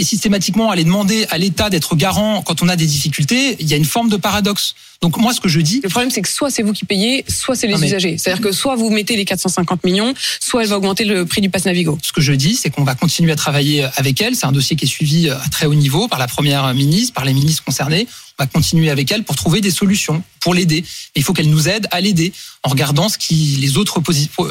et 0.00 0.04
systématiquement 0.04 0.70
aller 0.70 0.84
demander 0.84 1.26
à 1.30 1.36
l'État 1.36 1.68
d'être 1.68 1.94
garant 1.94 2.40
quand 2.42 2.62
on 2.62 2.68
a 2.68 2.76
des 2.76 2.86
difficultés, 2.86 3.56
il 3.60 3.68
y 3.68 3.74
a 3.74 3.76
une 3.76 3.84
forme 3.84 4.08
de 4.08 4.16
paradoxe. 4.16 4.74
Donc 5.02 5.16
moi, 5.18 5.32
ce 5.34 5.40
que 5.40 5.48
je 5.48 5.60
dis, 5.60 5.80
Le 5.82 5.88
problème, 5.90 6.10
c'est 6.10 6.22
que 6.22 6.28
soit 6.28 6.50
c'est 6.50 6.62
vous 6.62 6.72
qui 6.72 6.84
payez, 6.86 7.24
soit 7.28 7.54
c'est 7.54 7.66
les 7.66 7.76
mais- 7.76 7.86
usagers. 7.86 8.16
C'est-à-dire 8.18 8.42
que 8.42 8.52
soit 8.52 8.76
vous 8.76 8.88
mettez 8.90 9.16
les 9.16 9.24
450 9.26 9.84
millions, 9.84 10.14
soit 10.40 10.62
elle 10.62 10.68
va 10.68 10.76
augmenter 10.78 11.04
le 11.04 11.24
prix 11.26 11.40
du 11.42 11.50
pass 11.50 11.64
Navigo. 11.66 11.98
ce 12.02 12.12
que 12.12 12.20
je 12.22 12.32
dis, 12.32 12.54
c'est 12.54 12.70
qu'on 12.70 12.84
va 12.84 12.94
continuer 12.94 13.32
à 13.32 13.36
travailler 13.36 13.84
avec 13.96 14.20
elle. 14.22 14.34
C'est 14.36 14.46
un 14.46 14.52
dossier 14.52 14.74
qui 14.76 14.86
est 14.86 14.88
suivi 14.88 15.28
à 15.28 15.40
très 15.50 15.66
haut 15.66 15.74
niveau 15.74 16.08
par 16.08 16.18
la 16.18 16.26
première 16.26 16.72
ministre, 16.74 17.12
par 17.12 17.24
les 17.26 17.34
ministres 17.34 17.62
concernés. 17.64 18.06
On 18.38 18.42
va 18.42 18.46
continuer 18.46 18.88
avec 18.90 19.12
elle 19.12 19.22
pour 19.24 19.36
trouver 19.36 19.60
des 19.60 19.70
solutions, 19.70 20.22
pour 20.40 20.54
l'aider. 20.54 20.80
Mais 20.82 21.20
il 21.20 21.22
faut 21.24 21.34
qu'elle 21.34 21.50
nous 21.50 21.68
aide 21.68 21.86
à 21.90 22.00
l'aider 22.00 22.32
en 22.62 22.70
regardant 22.70 23.08
ce 23.10 23.18
qui, 23.18 23.34
les 23.60 23.76
autres, 23.76 24.02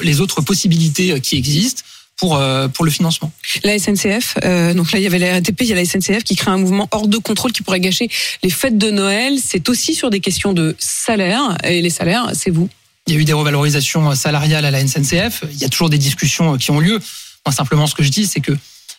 les 0.03 0.21
autres 0.21 0.41
possibilités 0.41 1.19
qui 1.21 1.35
existent 1.37 1.81
pour, 2.19 2.35
euh, 2.35 2.67
pour 2.67 2.85
le 2.85 2.91
financement. 2.91 3.31
La 3.63 3.79
SNCF, 3.79 4.35
euh, 4.43 4.73
donc 4.73 4.91
là 4.91 4.99
il 4.99 5.03
y 5.03 5.07
avait 5.07 5.19
la 5.19 5.33
RATP, 5.33 5.61
il 5.61 5.67
y 5.67 5.73
a 5.73 5.75
la 5.75 5.85
SNCF 5.85 6.23
qui 6.23 6.35
crée 6.35 6.51
un 6.51 6.57
mouvement 6.57 6.87
hors 6.91 7.07
de 7.07 7.17
contrôle 7.17 7.51
qui 7.51 7.61
pourrait 7.63 7.79
gâcher 7.79 8.09
les 8.43 8.49
fêtes 8.49 8.77
de 8.77 8.91
Noël. 8.91 9.37
C'est 9.43 9.69
aussi 9.69 9.95
sur 9.95 10.09
des 10.09 10.19
questions 10.19 10.53
de 10.53 10.75
salaire 10.79 11.57
et 11.63 11.81
les 11.81 11.89
salaires, 11.89 12.31
c'est 12.33 12.49
vous. 12.49 12.69
Il 13.07 13.13
y 13.13 13.17
a 13.17 13.19
eu 13.19 13.25
des 13.25 13.33
revalorisations 13.33 14.13
salariales 14.15 14.65
à 14.65 14.71
la 14.71 14.85
SNCF. 14.85 15.43
Il 15.51 15.57
y 15.57 15.65
a 15.65 15.69
toujours 15.69 15.89
des 15.89 15.97
discussions 15.97 16.57
qui 16.57 16.71
ont 16.71 16.79
lieu. 16.79 16.99
Moi, 17.45 17.53
simplement, 17.53 17.87
ce 17.87 17.95
que 17.95 18.03
je 18.03 18.09
dis, 18.09 18.27
c'est 18.27 18.41
que 18.41 18.55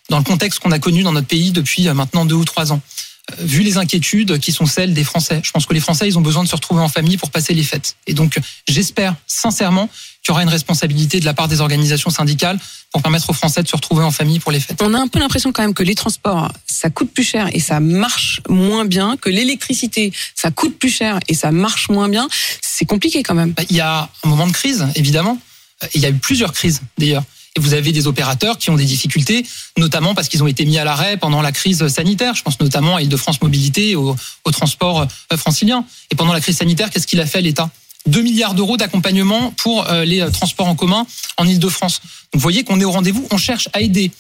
dans 0.09 0.19
le 0.19 0.25
contexte 0.25 0.59
qu'on 0.59 0.73
a 0.73 0.79
connu 0.79 1.03
dans 1.03 1.13
notre 1.13 1.29
pays 1.29 1.53
depuis 1.53 1.89
maintenant 1.91 2.25
deux 2.25 2.35
ou 2.35 2.45
trois 2.45 2.73
ans, 2.73 2.81
euh, 2.81 3.10
vu 3.39 3.63
les 3.63 3.77
inquiétudes 3.77 4.39
qui 4.39 4.53
sont 4.53 4.67
celles 4.67 4.95
des 4.95 5.05
Français, 5.05 5.41
je 5.45 5.51
pense 5.51 5.67
que 5.67 5.75
les 5.75 5.81
Français, 5.81 6.09
ils 6.09 6.19
ont 6.19 6.23
besoin 6.23 6.43
de 6.43 6.49
se 6.49 6.55
retrouver 6.55 6.83
en 6.83 6.89
famille 6.89 7.17
pour 7.17 7.31
passer 7.31 7.55
les 7.55 7.63
fêtes. 7.63 7.97
Et 8.07 8.15
donc, 8.15 8.39
j'espère 8.69 9.15
sincèrement 9.27 9.89
qu'il 10.23 10.29
y 10.29 10.33
aura 10.33 10.43
une 10.43 10.49
responsabilité 10.49 11.21
de 11.21 11.25
la 11.25 11.35
part 11.35 11.49
des 11.49 11.61
organisations 11.61 12.11
syndicales 12.11 12.59
pour 12.93 13.03
permettre 13.03 13.31
aux 13.31 13.33
Français 13.33 13.63
de 13.63 13.69
se 13.69 13.77
retrouver 13.77 14.05
en 14.05 14.11
famille 14.11 14.41
pour 14.41 14.53
les 14.53 14.61
fêtes. 14.61 14.83
On 14.83 14.95
a 14.95 14.99
un 14.99 15.09
peu 15.09 15.19
l'impression 15.19 15.53
quand 15.53 15.63
même 15.63 15.75
que 15.75 15.83
les 15.83 15.95
transports, 15.95 16.51
ça 16.67 16.91
coûte 16.91 17.13
plus 17.13 17.25
cher 17.25 17.49
et 17.53 17.61
ça 17.61 17.81
marche 17.81 18.41
moins 18.49 18.85
bien, 18.85 19.17
que 19.17 19.31
l'électricité, 19.31 20.13
ça 20.35 20.51
coûte 20.51 20.79
plus 20.79 20.91
cher 20.91 21.21
et 21.29 21.35
ça 21.35 21.53
marche 21.53 21.89
moins 21.89 22.09
bien. 22.09 22.29
C'est 22.61 22.87
compliqué 22.87 23.23
quand 23.23 23.35
même. 23.35 23.55
Il 23.71 23.77
y 23.77 23.81
a 23.81 24.11
un 24.25 24.29
moment 24.29 24.47
de 24.47 24.53
crise, 24.53 24.87
évidemment. 24.95 25.39
Euh, 25.83 25.87
Il 25.95 26.01
y 26.01 26.07
a 26.07 26.11
eu 26.11 26.15
plusieurs 26.15 26.53
crises, 26.53 26.81
d'ailleurs. 26.99 27.25
Vous 27.59 27.75
avez 27.75 27.91
des 27.91 28.07
opérateurs 28.07 28.59
qui 28.59 28.71
ont 28.71 28.77
des 28.77 28.85
difficultés, 28.85 29.45
notamment 29.77 30.15
parce 30.15 30.29
qu'ils 30.29 30.43
ont 30.43 30.47
été 30.47 30.65
mis 30.65 30.79
à 30.79 30.85
l'arrêt 30.85 31.17
pendant 31.17 31.43
la 31.43 31.51
crise 31.51 31.87
sanitaire. 31.89 32.35
Je 32.35 32.43
pense 32.43 32.61
notamment 32.61 32.97
à 32.97 33.03
Île-de-France 33.03 33.43
Mobilité, 33.43 33.97
au, 33.97 34.17
transport 34.53 35.07
euh, 35.33 35.37
francilien. 35.37 35.85
Et 36.11 36.15
pendant 36.15 36.33
la 36.33 36.41
crise 36.41 36.59
sanitaire, 36.59 36.91
qu'est-ce 36.91 37.09
qu'il 37.09 37.21
a 37.21 37.27
fait 37.27 37.41
l'État? 37.41 37.71
2 38.07 38.23
milliards 38.23 38.55
d'euros 38.55 38.77
d'accompagnement 38.77 39.51
pour 39.57 39.89
euh, 39.89 40.05
les 40.05 40.21
euh, 40.21 40.31
transports 40.31 40.69
en 40.69 40.77
commun 40.77 41.07
en 41.39 41.45
Île-de-France. 41.45 42.01
Donc 42.33 42.35
vous 42.35 42.41
voyez 42.41 42.63
qu'on 42.63 42.81
est 42.81 42.85
au 42.85 42.93
rendez-vous, 42.93 43.27
on 43.33 43.37
cherche 43.37 43.69
à 43.73 43.81
aider 43.81 44.13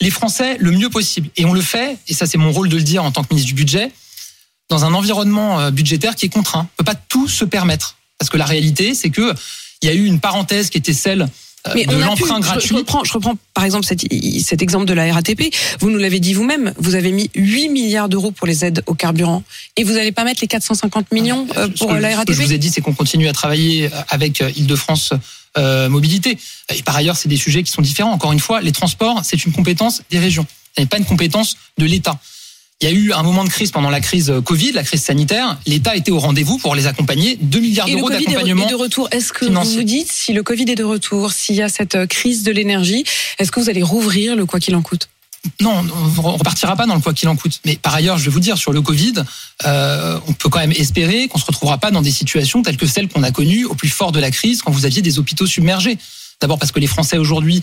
les 0.00 0.10
Français 0.10 0.56
le 0.60 0.70
mieux 0.70 0.90
possible. 0.90 1.30
Et 1.36 1.46
on 1.46 1.54
le 1.54 1.62
fait, 1.62 1.98
et 2.06 2.14
ça 2.14 2.26
c'est 2.26 2.38
mon 2.38 2.52
rôle 2.52 2.68
de 2.68 2.76
le 2.76 2.82
dire 2.82 3.02
en 3.02 3.10
tant 3.10 3.24
que 3.24 3.28
ministre 3.30 3.48
du 3.48 3.54
Budget, 3.54 3.90
dans 4.68 4.84
un 4.84 4.92
environnement 4.92 5.70
budgétaire 5.70 6.14
qui 6.14 6.26
est 6.26 6.28
contraint. 6.28 6.60
On 6.60 6.82
ne 6.82 6.84
peut 6.84 6.92
pas 6.92 6.94
tout 6.94 7.26
se 7.26 7.44
permettre. 7.44 7.96
Parce 8.18 8.30
que 8.30 8.36
la 8.36 8.44
réalité, 8.44 8.94
c'est 8.94 9.10
que 9.10 9.34
il 9.82 9.88
y 9.88 9.88
a 9.90 9.94
eu 9.94 10.04
une 10.04 10.20
parenthèse 10.20 10.70
qui 10.70 10.78
était 10.78 10.92
celle 10.92 11.28
Mais 11.74 11.84
de 11.84 11.94
pu, 11.94 12.00
l'emprunt 12.00 12.40
je, 12.60 12.74
reprends, 12.74 13.04
je 13.04 13.12
reprends 13.12 13.34
par 13.54 13.64
exemple 13.64 13.84
cet, 13.84 14.04
cet 14.42 14.62
exemple 14.62 14.86
de 14.86 14.94
la 14.94 15.12
RATP. 15.12 15.54
Vous 15.80 15.90
nous 15.90 15.98
l'avez 15.98 16.20
dit 16.20 16.34
vous-même, 16.34 16.72
vous 16.78 16.94
avez 16.94 17.12
mis 17.12 17.30
8 17.34 17.68
milliards 17.68 18.08
d'euros 18.08 18.30
pour 18.30 18.46
les 18.46 18.64
aides 18.64 18.82
au 18.86 18.94
carburant 18.94 19.42
et 19.76 19.84
vous 19.84 19.94
n'allez 19.94 20.12
pas 20.12 20.24
mettre 20.24 20.40
les 20.40 20.48
450 20.48 21.12
millions 21.12 21.46
euh, 21.56 21.68
Ce 21.74 21.84
pour 21.84 21.92
la 21.92 22.12
Ce 22.12 22.16
RATP 22.16 22.28
que 22.28 22.32
je 22.34 22.42
vous 22.42 22.52
ai 22.52 22.58
dit, 22.58 22.70
c'est 22.70 22.80
qu'on 22.80 22.94
continue 22.94 23.28
à 23.28 23.32
travailler 23.32 23.86
euh, 23.86 24.00
avec 24.08 24.40
euh, 24.40 24.50
Île-de-France 24.56 25.12
euh, 25.56 25.88
Mobilité. 25.88 26.38
Et 26.74 26.82
par 26.82 26.96
ailleurs, 26.96 27.16
c'est 27.16 27.28
des 27.28 27.36
sujets 27.36 27.62
qui 27.62 27.72
sont 27.72 27.82
différents. 27.82 28.12
Encore 28.12 28.32
une 28.32 28.40
fois, 28.40 28.60
les 28.60 28.72
transports, 28.72 29.22
c'est 29.24 29.44
une 29.44 29.52
compétence 29.52 30.02
des 30.10 30.18
régions. 30.18 30.46
Ce 30.76 30.82
n'est 30.82 30.86
pas 30.86 30.98
une 30.98 31.04
compétence 31.04 31.56
de 31.78 31.86
l'État. 31.86 32.18
Il 32.80 32.88
y 32.88 32.92
a 32.92 32.94
eu 32.94 33.12
un 33.12 33.24
moment 33.24 33.42
de 33.42 33.48
crise 33.48 33.72
pendant 33.72 33.90
la 33.90 34.00
crise 34.00 34.32
Covid, 34.44 34.70
la 34.70 34.84
crise 34.84 35.02
sanitaire. 35.02 35.58
L'État 35.66 35.96
était 35.96 36.12
au 36.12 36.20
rendez-vous 36.20 36.58
pour 36.58 36.76
les 36.76 36.86
accompagner. 36.86 37.36
2 37.40 37.58
milliards 37.58 37.88
Et 37.88 37.90
le 37.90 37.96
d'euros 37.96 38.08
Covid 38.08 38.22
est 38.22 38.26
d'accompagnement. 38.26 38.66
de 38.68 38.74
retour. 38.76 39.08
Est-ce 39.10 39.32
que 39.32 39.46
financier. 39.46 39.72
vous 39.72 39.78
vous 39.78 39.84
dites, 39.84 40.12
si 40.12 40.32
le 40.32 40.44
Covid 40.44 40.70
est 40.70 40.76
de 40.76 40.84
retour, 40.84 41.32
s'il 41.32 41.56
y 41.56 41.62
a 41.62 41.68
cette 41.68 41.96
euh, 41.96 42.06
crise 42.06 42.44
de 42.44 42.52
l'énergie, 42.52 43.02
est-ce 43.40 43.50
que 43.50 43.58
vous 43.58 43.68
allez 43.68 43.82
rouvrir 43.82 44.36
le 44.36 44.46
quoi 44.46 44.60
qu'il 44.60 44.76
en 44.76 44.82
coûte? 44.82 45.08
Non, 45.60 45.84
on 46.18 46.32
repartira 46.34 46.76
pas 46.76 46.86
dans 46.86 46.94
le 46.94 47.00
quoi 47.00 47.14
qu'il 47.14 47.28
en 47.28 47.34
coûte. 47.34 47.60
Mais 47.64 47.74
par 47.74 47.94
ailleurs, 47.96 48.16
je 48.16 48.24
vais 48.26 48.30
vous 48.30 48.38
dire, 48.38 48.56
sur 48.56 48.72
le 48.72 48.80
Covid, 48.80 49.14
euh, 49.66 50.20
on 50.28 50.32
peut 50.32 50.48
quand 50.48 50.60
même 50.60 50.72
espérer 50.72 51.26
qu'on 51.26 51.38
se 51.38 51.46
retrouvera 51.46 51.78
pas 51.78 51.90
dans 51.90 52.02
des 52.02 52.12
situations 52.12 52.62
telles 52.62 52.76
que 52.76 52.86
celles 52.86 53.08
qu'on 53.08 53.24
a 53.24 53.32
connues 53.32 53.64
au 53.64 53.74
plus 53.74 53.88
fort 53.88 54.12
de 54.12 54.20
la 54.20 54.30
crise, 54.30 54.62
quand 54.62 54.70
vous 54.70 54.84
aviez 54.84 55.02
des 55.02 55.18
hôpitaux 55.18 55.46
submergés. 55.46 55.98
D'abord 56.40 56.60
parce 56.60 56.70
que 56.70 56.78
les 56.78 56.86
Français 56.86 57.18
aujourd'hui 57.18 57.60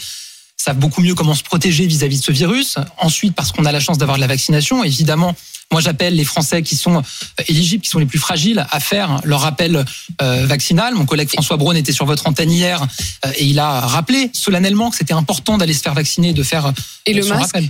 savent 0.58 0.78
beaucoup 0.78 1.02
mieux 1.02 1.16
comment 1.16 1.36
se 1.36 1.44
protéger 1.44 1.86
vis-à-vis 1.86 2.20
de 2.20 2.24
ce 2.24 2.32
virus. 2.32 2.78
Ensuite, 2.98 3.36
parce 3.36 3.52
qu'on 3.52 3.66
a 3.66 3.72
la 3.72 3.80
chance 3.80 3.98
d'avoir 3.98 4.18
de 4.18 4.22
la 4.22 4.28
vaccination. 4.28 4.84
Évidemment, 4.84 5.36
moi 5.72 5.82
j'appelle 5.82 6.16
les 6.16 6.24
Français 6.24 6.62
qui 6.62 6.76
sont 6.76 6.98
euh, 6.98 7.44
éligibles, 7.48 7.84
qui 7.84 7.90
sont 7.90 8.00
les 8.00 8.06
plus 8.06 8.20
fragiles, 8.20 8.66
à 8.72 8.80
faire 8.80 9.20
leur 9.24 9.42
rappel 9.42 9.86
euh, 10.22 10.46
vaccinal. 10.46 10.96
Mon 10.96 11.06
collègue 11.06 11.30
François 11.30 11.58
Braun 11.58 11.76
était 11.76 11.92
sur 11.92 12.06
votre 12.06 12.28
antenne 12.28 12.52
hier 12.52 12.86
euh, 13.26 13.32
et 13.36 13.46
il 13.46 13.60
a 13.60 13.82
rappelé 13.82 14.30
solennellement 14.34 14.90
que 14.90 14.98
c'était 14.98 15.14
important 15.14 15.58
d'aller 15.58 15.74
se 15.74 15.82
faire 15.82 15.94
vacciner, 15.94 16.34
de 16.34 16.44
faire 16.44 16.72
Et 17.06 17.14
le 17.14 17.22
son 17.22 17.36
masque 17.36 17.56
rappel. 17.56 17.70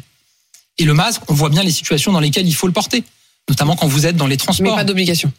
Et 0.78 0.84
le 0.84 0.94
masque, 0.94 1.22
on 1.30 1.34
voit 1.34 1.50
bien 1.50 1.64
les 1.64 1.72
situations 1.72 2.12
dans 2.12 2.20
lesquelles 2.20 2.48
il 2.48 2.56
faut 2.56 2.68
le 2.68 2.74
porter, 2.74 3.04
notamment 3.50 3.76
quand 3.76 3.88
vous 3.88 4.06
êtes 4.06 4.18
dans 4.18 4.28
les 4.28 4.36
Mais 4.36 4.38
transports. 4.38 4.76
pas 4.76 4.84
d'obligation. 4.84 5.32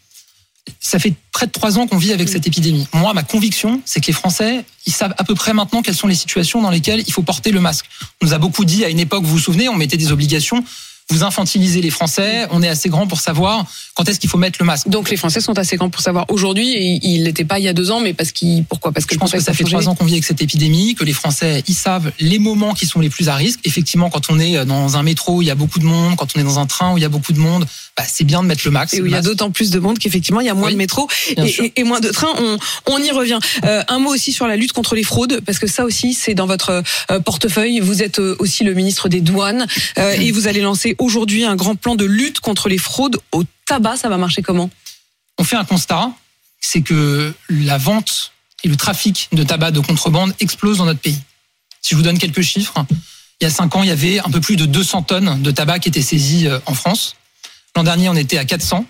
Ça 0.80 0.98
fait 0.98 1.14
près 1.32 1.46
de 1.46 1.52
trois 1.52 1.78
ans 1.78 1.86
qu'on 1.86 1.98
vit 1.98 2.12
avec 2.12 2.28
cette 2.28 2.46
épidémie. 2.46 2.86
Moi, 2.92 3.12
ma 3.14 3.22
conviction, 3.22 3.80
c'est 3.84 4.00
que 4.00 4.06
les 4.06 4.12
Français, 4.12 4.64
ils 4.86 4.92
savent 4.92 5.14
à 5.18 5.24
peu 5.24 5.34
près 5.34 5.52
maintenant 5.52 5.82
quelles 5.82 5.96
sont 5.96 6.06
les 6.06 6.14
situations 6.14 6.62
dans 6.62 6.70
lesquelles 6.70 7.02
il 7.06 7.12
faut 7.12 7.22
porter 7.22 7.52
le 7.52 7.60
masque. 7.60 7.86
On 8.22 8.26
nous 8.26 8.34
a 8.34 8.38
beaucoup 8.38 8.64
dit 8.64 8.84
à 8.84 8.88
une 8.88 9.00
époque, 9.00 9.24
vous 9.24 9.32
vous 9.32 9.38
souvenez, 9.38 9.68
on 9.68 9.76
mettait 9.76 9.96
des 9.96 10.12
obligations. 10.12 10.64
Vous 11.10 11.22
infantilisez 11.22 11.80
les 11.80 11.90
Français, 11.90 12.46
on 12.50 12.64
est 12.64 12.68
assez 12.68 12.88
grand 12.88 13.06
pour 13.06 13.20
savoir 13.20 13.64
quand 13.94 14.08
est-ce 14.08 14.18
qu'il 14.18 14.28
faut 14.28 14.38
mettre 14.38 14.58
le 14.60 14.66
masque. 14.66 14.88
Donc 14.88 15.08
les 15.08 15.16
Français 15.16 15.40
sont 15.40 15.56
assez 15.56 15.76
grands 15.76 15.88
pour 15.88 16.00
savoir 16.02 16.26
aujourd'hui, 16.30 16.72
et 16.74 16.98
il 17.00 17.22
n'était 17.22 17.44
pas 17.44 17.60
il 17.60 17.64
y 17.64 17.68
a 17.68 17.72
deux 17.72 17.92
ans, 17.92 18.00
mais 18.00 18.12
parce 18.12 18.32
qu'il 18.32 18.64
pourquoi? 18.64 18.90
Parce 18.90 19.06
que 19.06 19.14
Je 19.14 19.20
pense 19.20 19.30
que 19.30 19.38
ça 19.38 19.54
fait 19.54 19.62
trois 19.62 19.88
ans 19.88 19.94
qu'on 19.94 20.04
vit 20.04 20.14
avec 20.14 20.24
cette 20.24 20.42
épidémie, 20.42 20.96
que 20.96 21.04
les 21.04 21.12
Français, 21.12 21.62
ils 21.68 21.74
savent 21.74 22.10
les 22.18 22.40
moments 22.40 22.74
qui 22.74 22.86
sont 22.86 22.98
les 22.98 23.08
plus 23.08 23.28
à 23.28 23.36
risque. 23.36 23.60
Effectivement, 23.64 24.10
quand 24.10 24.30
on 24.30 24.40
est 24.40 24.64
dans 24.66 24.96
un 24.96 25.02
métro 25.04 25.36
où 25.36 25.42
il 25.42 25.48
y 25.48 25.50
a 25.50 25.54
beaucoup 25.54 25.78
de 25.78 25.84
monde, 25.84 26.16
quand 26.16 26.26
on 26.36 26.40
est 26.40 26.44
dans 26.44 26.58
un 26.58 26.66
train 26.66 26.92
où 26.92 26.98
il 26.98 27.02
y 27.02 27.04
a 27.04 27.08
beaucoup 27.08 27.32
de 27.32 27.38
monde, 27.38 27.66
bah, 27.96 28.02
c'est 28.06 28.24
bien 28.24 28.42
de 28.42 28.48
mettre 28.48 28.62
le 28.64 28.72
masque. 28.72 28.94
Et 28.94 29.00
où 29.00 29.06
il 29.06 29.12
y 29.12 29.14
a 29.14 29.22
d'autant 29.22 29.50
plus 29.52 29.70
de 29.70 29.78
monde 29.78 29.98
qu'effectivement 30.00 30.40
il 30.40 30.46
y 30.46 30.50
a 30.50 30.54
moins 30.54 30.66
Oui, 30.66 30.72
de 30.72 30.78
métro 30.78 31.08
et, 31.36 31.48
sûr. 31.48 31.64
et- 31.64 31.72
et 31.76 31.84
moins 31.84 32.00
de 32.00 32.08
trains. 32.08 32.34
On, 32.38 32.58
on 32.92 32.98
y 33.02 33.12
revient. 33.12 33.38
Euh, 33.64 33.82
un 33.88 34.00
mot 34.00 34.10
aussi 34.12 34.32
sur 34.32 34.46
la 34.48 34.56
lutte 34.56 34.72
contre 34.72 34.96
les 34.96 35.04
fraudes, 35.04 35.40
parce 35.46 35.58
que 35.60 35.68
ça 35.68 35.84
aussi 35.84 36.12
c'est 36.14 36.34
dans 36.34 36.46
votre 36.46 36.82
euh, 37.12 37.20
portefeuille. 37.20 37.78
Vous 37.78 38.02
êtes 38.02 38.18
euh, 38.18 38.34
aussi 38.40 38.64
le 38.64 38.74
ministre 38.74 39.08
des 39.08 39.20
douanes 39.20 39.66
euh, 39.98 40.10
et 40.12 40.32
vous 40.32 40.48
allez 40.48 40.60
lancer 40.60 40.95
aujourd'hui 40.98 41.44
un 41.44 41.56
grand 41.56 41.76
plan 41.76 41.94
de 41.94 42.04
lutte 42.04 42.40
contre 42.40 42.68
les 42.68 42.78
fraudes 42.78 43.18
au 43.32 43.44
tabac. 43.66 43.96
Ça 43.96 44.08
va 44.08 44.16
marcher 44.16 44.42
comment? 44.42 44.70
On 45.38 45.44
fait 45.44 45.56
un 45.56 45.64
constat, 45.64 46.10
c'est 46.60 46.82
que 46.82 47.32
la 47.48 47.78
vente 47.78 48.32
et 48.64 48.68
le 48.68 48.76
trafic 48.76 49.28
de 49.32 49.42
tabac 49.42 49.70
de 49.70 49.80
contrebande 49.80 50.34
explosent 50.40 50.78
dans 50.78 50.86
notre 50.86 51.00
pays. 51.00 51.20
Si 51.82 51.90
je 51.90 51.96
vous 51.96 52.02
donne 52.02 52.18
quelques 52.18 52.42
chiffres, 52.42 52.84
il 53.40 53.44
y 53.44 53.46
a 53.46 53.50
cinq 53.50 53.76
ans, 53.76 53.82
il 53.82 53.88
y 53.88 53.92
avait 53.92 54.18
un 54.20 54.30
peu 54.30 54.40
plus 54.40 54.56
de 54.56 54.66
200 54.66 55.02
tonnes 55.02 55.42
de 55.42 55.50
tabac 55.50 55.80
qui 55.80 55.88
étaient 55.88 56.02
saisies 56.02 56.48
euh, 56.48 56.58
en 56.66 56.74
France. 56.74 57.16
L'an 57.76 57.84
dernier, 57.84 58.08
on 58.08 58.14
était 58.14 58.38
à 58.38 58.44
400. 58.44 58.86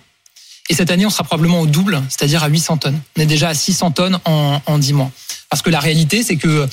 Et 0.69 0.73
cette 0.73 0.89
année, 0.91 1.05
on 1.05 1.09
sera 1.09 1.23
probablement 1.23 1.61
au 1.61 1.67
double, 1.67 2.01
c'est-à-dire 2.09 2.43
à 2.43 2.47
800 2.47 2.77
tonnes. 2.77 3.01
On 3.17 3.21
est 3.21 3.25
déjà 3.25 3.49
à 3.49 3.53
600 3.53 3.91
tonnes 3.91 4.19
en, 4.25 4.61
en 4.65 4.77
10 4.77 4.93
mois. 4.93 5.11
Parce 5.49 5.61
que 5.61 5.69
la 5.69 5.79
réalité, 5.79 6.23
c'est 6.23 6.37
que 6.37 6.67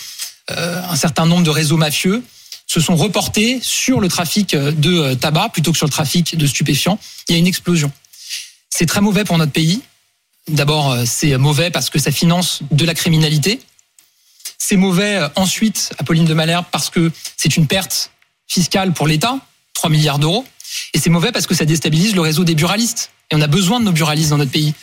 euh, 0.51 0.83
un 0.89 0.97
certain 0.97 1.27
nombre 1.27 1.43
de 1.43 1.51
réseaux 1.51 1.77
mafieux 1.77 2.23
se 2.75 2.81
sont 2.81 2.97
reportés 2.97 3.61
sur 3.63 4.01
le 4.01 4.09
trafic 4.09 4.57
de 4.57 4.99
euh, 4.99 5.15
tabac 5.15 5.51
plutôt 5.51 5.71
que 5.71 5.79
sur 5.79 5.87
le 5.87 5.93
trafic 5.93 6.37
de 6.37 6.45
stupéfiants. 6.45 6.99
Il 7.29 7.33
y 7.33 7.37
a 7.37 7.39
une 7.39 7.47
explosion. 7.47 7.93
C'est 8.69 8.87
très 8.87 9.01
mauvais 9.01 9.23
pour 9.23 9.39
notre 9.39 9.53
pays. 9.53 9.81
D'abord, 10.49 10.91
euh, 10.91 11.05
c'est 11.07 11.37
mauvais 11.39 11.71
parce 11.71 11.89
que 11.89 12.01
ça 12.01 12.11
finance 12.11 12.63
de 12.73 12.85
la 12.85 12.95
criminalité. 12.95 13.61
C'est 14.59 14.77
mauvais 14.77 15.19
euh, 15.19 15.29
ensuite, 15.37 15.95
Apolline 15.99 16.25
de 16.25 16.35
Malherbe, 16.35 16.65
parce 16.73 16.91
que 16.91 17.13
c'est 17.37 17.57
une 17.57 17.69
perte 17.69 18.11
fiscale 18.49 18.93
pour 18.93 19.07
l'État, 19.07 19.39
3 19.75 19.89
milliards 19.89 20.19
d'euros. 20.19 20.45
Et 20.95 20.99
c'est 20.99 21.11
mauvais 21.11 21.31
parce 21.31 21.47
que 21.47 21.55
ça 21.55 21.67
déstabilise 21.67 22.17
le 22.17 22.23
réseau 22.23 22.43
des 22.43 22.57
buralistes. 22.57 23.13
Et 23.31 23.37
on 23.37 23.41
a 23.41 23.47
besoin 23.47 23.79
de 23.79 23.85
nos 23.85 23.93
buralistes 23.93 24.31
dans 24.31 24.39
notre 24.39 24.51
pays 24.51 24.75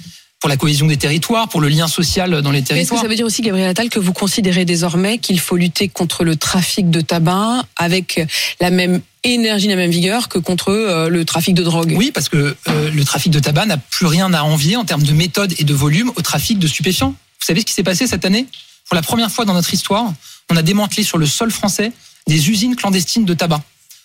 pour 0.41 0.49
la 0.49 0.57
cohésion 0.57 0.87
des 0.87 0.97
territoires, 0.97 1.47
pour 1.47 1.61
le 1.61 1.69
lien 1.69 1.87
social 1.87 2.41
dans 2.41 2.49
les 2.49 2.59
Est-ce 2.59 2.69
que 2.69 2.73
territoires. 2.73 3.01
ça 3.01 3.07
veut 3.07 3.15
dire 3.15 3.27
aussi, 3.27 3.43
Gabriel 3.43 3.69
Attal, 3.69 3.89
que 3.89 3.99
vous 3.99 4.11
considérez 4.11 4.65
désormais 4.65 5.19
qu'il 5.19 5.39
faut 5.39 5.55
lutter 5.55 5.87
contre 5.87 6.23
le 6.23 6.35
trafic 6.35 6.89
de 6.89 6.99
tabac 6.99 7.63
avec 7.77 8.25
la 8.59 8.71
même 8.71 9.01
énergie, 9.23 9.67
la 9.67 9.75
même 9.75 9.91
vigueur 9.91 10.29
que 10.29 10.39
contre 10.39 10.69
euh, 10.69 11.09
le 11.09 11.25
trafic 11.25 11.53
de 11.53 11.61
drogue? 11.61 11.93
Oui, 11.95 12.11
parce 12.11 12.27
que 12.27 12.55
euh, 12.67 12.91
le 12.91 13.05
trafic 13.05 13.31
de 13.31 13.39
tabac 13.39 13.67
n'a 13.67 13.77
plus 13.77 14.07
rien 14.07 14.33
à 14.33 14.41
envier 14.41 14.77
en 14.77 14.83
termes 14.83 15.03
de 15.03 15.13
méthode 15.13 15.53
et 15.59 15.63
de 15.63 15.73
volume 15.75 16.11
au 16.15 16.21
trafic 16.21 16.57
de 16.57 16.67
stupéfiants. 16.67 17.11
Vous 17.11 17.45
savez 17.45 17.59
ce 17.59 17.65
qui 17.67 17.73
s'est 17.73 17.83
passé 17.83 18.07
cette 18.07 18.25
année? 18.25 18.47
Pour 18.89 18.95
la 18.95 19.03
première 19.03 19.29
fois 19.29 19.45
dans 19.45 19.53
notre 19.53 19.71
histoire, 19.71 20.11
on 20.49 20.57
a 20.57 20.63
démantelé 20.63 21.03
sur 21.03 21.19
le 21.19 21.27
sol 21.27 21.51
français 21.51 21.91
des 22.27 22.49
usines 22.49 22.75
clandestines 22.75 23.25
de 23.25 23.33
tabac. 23.35 23.61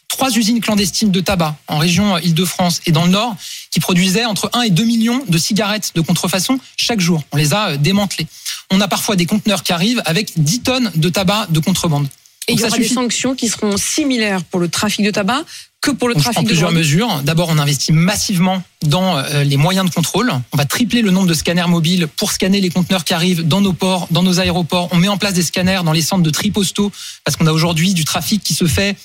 Trois 0.09 0.31
usines 0.37 0.61
clandestines 0.61 1.11
de 1.11 1.21
tabac 1.21 1.57
en 1.67 1.79
région 1.79 2.17
Île-de-France 2.19 2.81
et 2.87 2.93
dans 2.93 3.05
le 3.05 3.11
Nord 3.11 3.37
qui 3.71 3.81
produisaient 3.81 4.25
entre 4.25 4.51
1 4.55 4.63
et 4.63 4.71
2 4.71 4.85
millions 4.85 5.23
de 5.29 5.39
cigarettes 5.39 5.93
de 5.95 6.01
contrefaçon 6.01 6.59
chaque 6.77 7.01
jour. 7.01 7.23
On 7.33 7.37
les 7.37 7.53
a 7.53 7.71
euh, 7.71 7.77
démantelées. 7.77 8.27
On 8.71 8.81
a 8.81 8.89
parfois 8.89 9.17
des 9.17 9.27
conteneurs 9.27 9.63
qui 9.63 9.73
arrivent 9.73 10.03
avec 10.07 10.33
10 10.37 10.61
tonnes 10.63 10.91
de 10.95 11.09
tabac 11.09 11.47
de 11.51 11.61
contrebande. 11.61 12.09
Et 12.49 12.53
il 12.53 12.61
y 12.61 12.65
aura 12.65 12.77
des 12.77 12.89
sanctions 12.89 13.35
qui 13.35 13.49
seront 13.49 13.77
similaires 13.77 14.45
pour 14.45 14.61
le 14.61 14.69
trafic 14.69 15.05
de 15.05 15.11
tabac 15.11 15.43
que 15.81 15.91
pour 15.91 16.09
le 16.09 16.15
prends 16.15 16.23
trafic 16.23 16.43
de 16.43 16.49
plusieurs 16.49 16.71
drogue. 16.71 16.79
mesures. 16.79 17.23
D'abord, 17.23 17.49
on 17.49 17.59
investit 17.59 17.93
massivement 17.93 18.63
dans 18.83 19.19
euh, 19.19 19.45
les 19.45 19.57
moyens 19.57 19.89
de 19.89 19.95
contrôle. 19.95 20.33
On 20.53 20.57
va 20.57 20.65
tripler 20.65 21.03
le 21.03 21.11
nombre 21.11 21.27
de 21.27 21.35
scanners 21.35 21.69
mobiles 21.69 22.09
pour 22.17 22.33
scanner 22.33 22.61
les 22.61 22.71
conteneurs 22.71 23.05
qui 23.05 23.15
arrivent 23.15 23.47
dans 23.47 23.61
nos 23.61 23.73
ports, 23.73 24.07
dans 24.11 24.23
nos 24.23 24.41
aéroports. 24.41 24.89
On 24.93 24.97
met 24.97 25.09
en 25.09 25.19
place 25.19 25.35
des 25.35 25.43
scanners 25.43 25.81
dans 25.85 25.93
les 25.93 26.03
centres 26.03 26.23
de 26.23 26.31
tri 26.31 26.51
postaux 26.51 26.91
parce 27.25 27.37
qu'on 27.37 27.47
a 27.47 27.53
aujourd'hui 27.53 27.95
du 27.95 28.05
trafic 28.05 28.43
qui 28.43 28.55
se 28.55 28.67
fait 28.67 28.97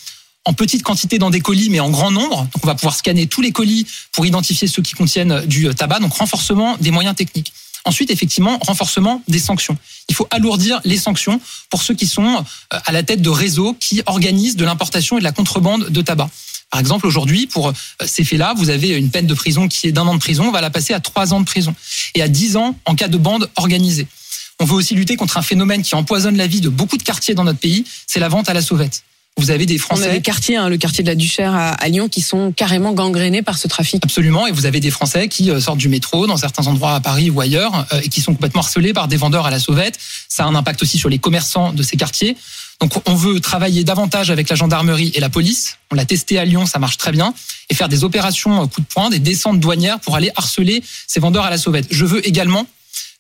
en 0.46 0.54
petite 0.54 0.84
quantité 0.84 1.20
dans 1.20 1.30
des 1.30 1.42
colis, 1.42 1.70
mais 1.70 1.80
en 1.80 1.90
grand 1.90 2.12
nombre. 2.12 2.38
Donc, 2.54 2.64
on 2.64 2.68
va 2.68 2.76
pouvoir 2.76 2.96
scanner 2.96 3.28
tous 3.28 3.42
les 3.42 3.52
colis 3.52 3.86
pour 4.12 4.26
identifier 4.26 4.68
ceux 4.68 4.82
qui 4.82 4.94
contiennent 4.94 5.46
du 5.46 5.68
euh, 5.68 5.74
tabac. 5.74 6.00
Donc, 6.00 6.14
renforcement 6.14 6.78
des 6.80 6.92
moyens 6.92 7.16
techniques. 7.16 7.54
Ensuite, 7.86 8.12
effectivement, 8.12 8.60
renforcement 8.62 9.24
des 9.28 9.40
sanctions. 9.40 9.78
Il 10.08 10.16
faut 10.16 10.28
alourdir 10.32 10.82
les 10.84 10.98
sanctions 10.98 11.42
pour 11.70 11.82
ceux 11.82 11.94
qui 11.94 12.08
sont 12.08 12.44
euh, 12.74 12.80
à 12.86 12.92
la 12.92 13.04
tête 13.04 13.22
de 13.22 13.30
réseaux 13.30 13.74
qui 13.80 14.02
organisent 14.06 14.56
de 14.56 14.66
l'importation 14.66 15.18
et 15.18 15.20
de 15.20 15.24
la 15.24 15.32
contrebande 15.32 15.90
de 15.90 16.02
tabac. 16.02 16.30
Par 16.72 16.80
exemple, 16.80 17.06
aujourd'hui, 17.06 17.48
pour 17.48 17.70
euh, 17.70 17.74
ces 18.06 18.24
faits-là, 18.24 18.54
vous 18.56 18.70
avez 18.70 18.90
une 18.90 19.10
peine 19.10 19.28
de 19.28 19.34
prison 19.34 19.68
qui 19.68 19.88
est 19.88 19.92
d'un 19.92 20.08
an 20.08 20.16
de 20.16 20.20
prison, 20.20 20.46
on 20.48 20.52
va 20.52 20.62
la 20.62 20.70
passer 20.70 20.94
à 20.94 21.00
trois 21.00 21.34
ans 21.34 21.40
de 21.40 21.46
prison 21.46 21.76
et 22.16 22.22
à 22.22 22.28
dix 22.28 22.56
ans 22.56 22.76
en 22.86 22.96
cas 22.96 23.08
de 23.08 23.18
bande 23.18 23.50
organisée. 23.58 24.08
On 24.60 24.66
veut 24.66 24.76
aussi 24.76 24.96
lutter 24.96 25.16
contre 25.16 25.38
un 25.38 25.42
phénomène 25.42 25.82
qui 25.82 25.96
empoisonne 25.96 26.38
la 26.38 26.48
vie 26.48 26.62
de 26.62 26.70
beaucoup 26.70 26.98
de 26.98 27.04
quartiers 27.04 27.34
dans 27.34 27.44
notre 27.44 27.60
pays, 27.60 27.84
c'est 28.08 28.20
la 28.20 28.30
vente 28.30 28.48
à 28.48 28.54
la 28.54 28.62
sauvette. 28.62 29.04
Vous 29.38 29.50
avez 29.50 29.66
des 29.66 29.76
On 29.76 29.78
a 29.78 29.80
Français 29.80 30.12
des 30.12 30.22
quartiers, 30.22 30.58
hein, 30.58 30.70
le 30.70 30.78
quartier 30.78 31.04
de 31.04 31.10
la 31.10 31.16
Duchère 31.16 31.54
à, 31.54 31.70
à 31.70 31.88
Lyon, 31.88 32.10
qui 32.10 32.22
sont 32.22 32.52
carrément 32.52 32.92
gangrénés 32.94 33.42
par 33.42 33.58
ce 33.58 33.68
trafic. 33.68 34.04
Absolument, 34.04 34.46
et 34.46 34.52
vous 34.52 34.66
avez 34.66 34.80
des 34.80 34.92
Français 34.92 35.28
qui 35.30 35.50
euh, 35.50 35.60
sortent 35.60 35.78
du 35.78 35.90
métro 35.90 36.28
dans 36.28 36.38
certains 36.38 36.68
endroits 36.68 36.96
à 36.96 37.00
Paris 37.00 37.30
ou 37.30 37.40
ailleurs 37.42 37.88
euh, 37.94 38.02
et 38.02 38.10
qui 38.10 38.22
sont 38.22 38.34
complètement 38.34 38.62
harcelés 38.62 38.94
par 38.94 39.08
des 39.08 39.18
vendeurs 39.18 39.46
à 39.46 39.52
la 39.52 39.60
sauvette. 39.60 39.98
Ça 40.28 40.44
a 40.44 40.48
un 40.48 40.56
impact 40.56 40.84
aussi 40.84 40.98
sur 40.98 41.10
les 41.10 41.18
commerçants 41.18 41.74
de 41.74 41.82
ces 41.82 41.98
quartiers. 41.98 42.36
Donc 42.82 42.94
on 43.08 43.16
veut 43.16 43.40
travailler 43.40 43.84
davantage 43.84 44.32
avec 44.32 44.50
la 44.50 44.56
gendarmerie 44.56 45.12
et 45.14 45.20
la 45.20 45.30
police. 45.30 45.78
On 45.92 45.96
l'a 45.96 46.06
testé 46.06 46.40
à 46.40 46.46
Lyon, 46.46 46.66
ça 46.66 46.80
marche 46.80 46.98
très 46.98 47.12
bien. 47.12 47.34
Et 47.70 47.76
faire 47.76 47.90
des 47.90 48.04
opérations 48.04 48.64
euh, 48.64 48.66
coup 48.66 48.82
de 48.82 48.88
poing, 48.88 49.10
des 49.10 49.20
descentes 49.20 49.60
douanières 49.60 50.00
pour 50.00 50.16
aller 50.16 50.32
harceler 50.36 50.84
ces 51.08 51.20
vendeurs 51.20 51.46
à 51.46 51.50
la 51.50 51.58
sauvette. 51.58 51.88
Je 51.90 52.06
veux 52.06 52.28
également 52.28 52.68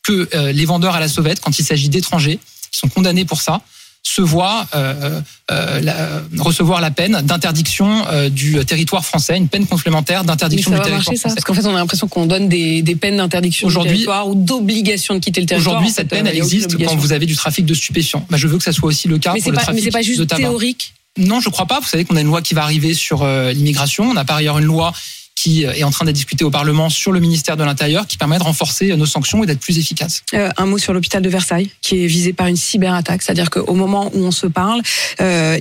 que 0.03 0.27
euh, 0.33 0.51
les 0.51 0.65
vendeurs 0.65 0.95
à 0.95 0.99
la 0.99 1.07
sauvette, 1.07 1.39
quand 1.39 1.57
il 1.57 1.63
s'agit 1.63 1.89
d'étrangers, 1.89 2.39
qui 2.71 2.79
sont 2.79 2.89
condamnés 2.89 3.25
pour 3.25 3.41
ça, 3.41 3.61
se 4.03 4.21
voient 4.21 4.65
euh, 4.75 5.21
euh, 5.51 5.79
la- 5.79 6.21
recevoir 6.39 6.81
la 6.81 6.91
peine 6.91 7.21
d'interdiction 7.23 8.05
euh, 8.07 8.29
du 8.29 8.63
territoire 8.65 9.05
français, 9.05 9.37
une 9.37 9.47
peine 9.47 9.67
complémentaire 9.67 10.23
d'interdiction 10.23 10.71
ça 10.71 10.75
du 10.75 10.79
va 10.79 10.83
territoire 10.85 11.05
marcher, 11.05 11.17
ça 11.17 11.21
français. 11.29 11.35
Parce 11.35 11.45
qu'en 11.45 11.53
fait, 11.53 11.67
on 11.67 11.75
a 11.75 11.79
l'impression 11.79 12.07
qu'on 12.07 12.25
donne 12.25 12.49
des, 12.49 12.81
des 12.81 12.95
peines 12.95 13.17
d'interdiction 13.17 13.67
du 13.69 13.75
territoire 13.75 14.27
ou 14.27 14.35
d'obligation 14.35 15.13
de 15.13 15.19
quitter 15.19 15.39
le 15.41 15.47
territoire. 15.47 15.75
Aujourd'hui, 15.75 15.93
cette 15.93 16.09
peine, 16.09 16.25
euh, 16.25 16.31
elle 16.31 16.37
existe 16.37 16.83
quand 16.83 16.95
vous 16.95 17.13
avez 17.13 17.25
du 17.25 17.35
trafic 17.35 17.65
de 17.65 17.73
stupéfiants. 17.73 18.25
Bah, 18.29 18.37
je 18.37 18.47
veux 18.47 18.57
que 18.57 18.63
ça 18.63 18.71
soit 18.73 18.87
aussi 18.89 19.07
le 19.07 19.17
cas 19.19 19.33
Mais 19.33 19.41
pour 19.41 19.51
le 19.51 19.57
pas, 19.57 19.63
trafic 19.63 19.79
mais 19.79 19.85
c'est 19.85 19.91
pas 19.91 19.99
de 19.99 20.03
juste 20.03 20.27
théorique? 20.35 20.93
Non, 21.17 21.39
je 21.39 21.49
crois 21.49 21.65
pas. 21.65 21.79
Vous 21.79 21.87
savez 21.87 22.03
qu'on 22.05 22.15
a 22.15 22.21
une 22.21 22.27
loi 22.27 22.41
qui 22.41 22.53
va 22.53 22.63
arriver 22.63 22.93
sur 22.93 23.21
euh, 23.23 23.51
l'immigration. 23.51 24.05
On 24.05 24.15
a 24.15 24.25
par 24.25 24.37
ailleurs 24.37 24.57
une 24.59 24.65
loi 24.65 24.93
qui 25.41 25.65
euh, 25.65 25.73
est 25.73 25.83
en 25.83 25.89
train 25.89 26.05
d'être 26.05 26.15
discutée 26.15 26.43
au 26.43 26.51
Parlement 26.51 26.89
sur 26.89 27.11
le 27.11 27.19
ministère 27.19 27.57
de 27.57 27.63
l'Intérieur, 27.63 28.05
qui 28.05 28.17
permet 28.17 28.37
de 28.37 28.43
renforcer 28.43 28.91
euh, 28.91 28.95
nos 28.95 29.07
sanctions 29.07 29.43
et 29.43 29.47
d'être 29.47 29.59
plus 29.59 29.79
efficaces. 29.79 30.21
Euh, 30.35 30.49
un 30.57 30.65
mot 30.67 30.77
sur 30.77 30.93
l'hôpital 30.93 31.23
de 31.23 31.29
Versailles, 31.29 31.71
qui 31.81 32.03
est 32.03 32.07
visé 32.07 32.31
par 32.31 32.45
une 32.45 32.57
cyberattaque. 32.57 33.23
C'est-à-dire 33.23 33.49
qu'au 33.49 33.73
moment 33.73 34.11
où 34.13 34.23
on 34.23 34.31
se 34.31 34.47
parle, 34.47 34.81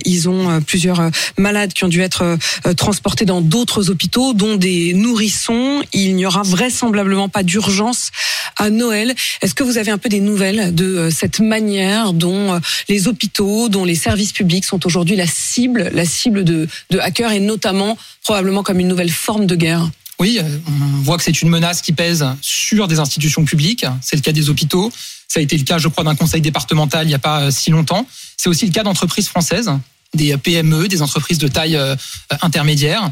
ils 0.05 0.29
ont 0.29 0.61
plusieurs 0.61 1.09
malades 1.37 1.73
qui 1.73 1.83
ont 1.83 1.87
dû 1.87 2.01
être 2.01 2.37
transportés 2.75 3.25
dans 3.25 3.41
d'autres 3.41 3.89
hôpitaux, 3.89 4.33
dont 4.33 4.55
des 4.55 4.93
nourrissons. 4.93 5.81
Il 5.93 6.15
n'y 6.15 6.25
aura 6.25 6.41
vraisemblablement 6.43 7.29
pas 7.29 7.43
d'urgence 7.43 8.11
à 8.57 8.69
Noël. 8.69 9.13
Est-ce 9.41 9.53
que 9.53 9.63
vous 9.63 9.77
avez 9.77 9.91
un 9.91 9.97
peu 9.97 10.09
des 10.09 10.19
nouvelles 10.19 10.73
de 10.73 11.09
cette 11.11 11.39
manière 11.39 12.13
dont 12.13 12.59
les 12.89 13.07
hôpitaux, 13.07 13.69
dont 13.69 13.85
les 13.85 13.95
services 13.95 14.33
publics 14.33 14.65
sont 14.65 14.85
aujourd'hui 14.85 15.15
la 15.15 15.27
cible, 15.27 15.89
la 15.93 16.05
cible 16.05 16.43
de, 16.43 16.67
de 16.89 16.99
hackers 16.99 17.31
et 17.31 17.39
notamment 17.39 17.97
probablement 18.23 18.63
comme 18.63 18.79
une 18.79 18.87
nouvelle 18.87 19.11
forme 19.11 19.45
de 19.45 19.55
guerre? 19.55 19.70
Oui, 20.21 20.39
euh, 20.39 20.57
on 20.67 21.01
voit 21.01 21.17
que 21.17 21.23
c'est 21.23 21.41
une 21.41 21.49
menace 21.49 21.81
qui 21.81 21.93
pèse 21.93 22.23
sur 22.41 22.87
des 22.87 22.99
institutions 22.99 23.43
publiques. 23.43 23.85
C'est 24.01 24.15
le 24.15 24.21
cas 24.21 24.31
des 24.31 24.49
hôpitaux. 24.49 24.91
Ça 25.27 25.39
a 25.39 25.43
été 25.43 25.57
le 25.57 25.63
cas, 25.63 25.79
je 25.79 25.87
crois, 25.87 26.03
d'un 26.03 26.13
conseil 26.13 26.41
départemental 26.41 27.05
il 27.05 27.09
n'y 27.09 27.15
a 27.15 27.19
pas 27.19 27.41
euh, 27.41 27.51
si 27.51 27.71
longtemps. 27.71 28.05
C'est 28.37 28.47
aussi 28.47 28.67
le 28.67 28.71
cas 28.71 28.83
d'entreprises 28.83 29.27
françaises, 29.27 29.71
des 30.13 30.37
PME, 30.37 30.87
des 30.87 31.01
entreprises 31.01 31.39
de 31.39 31.47
taille 31.47 31.75
euh, 31.75 31.95
intermédiaire. 32.43 33.09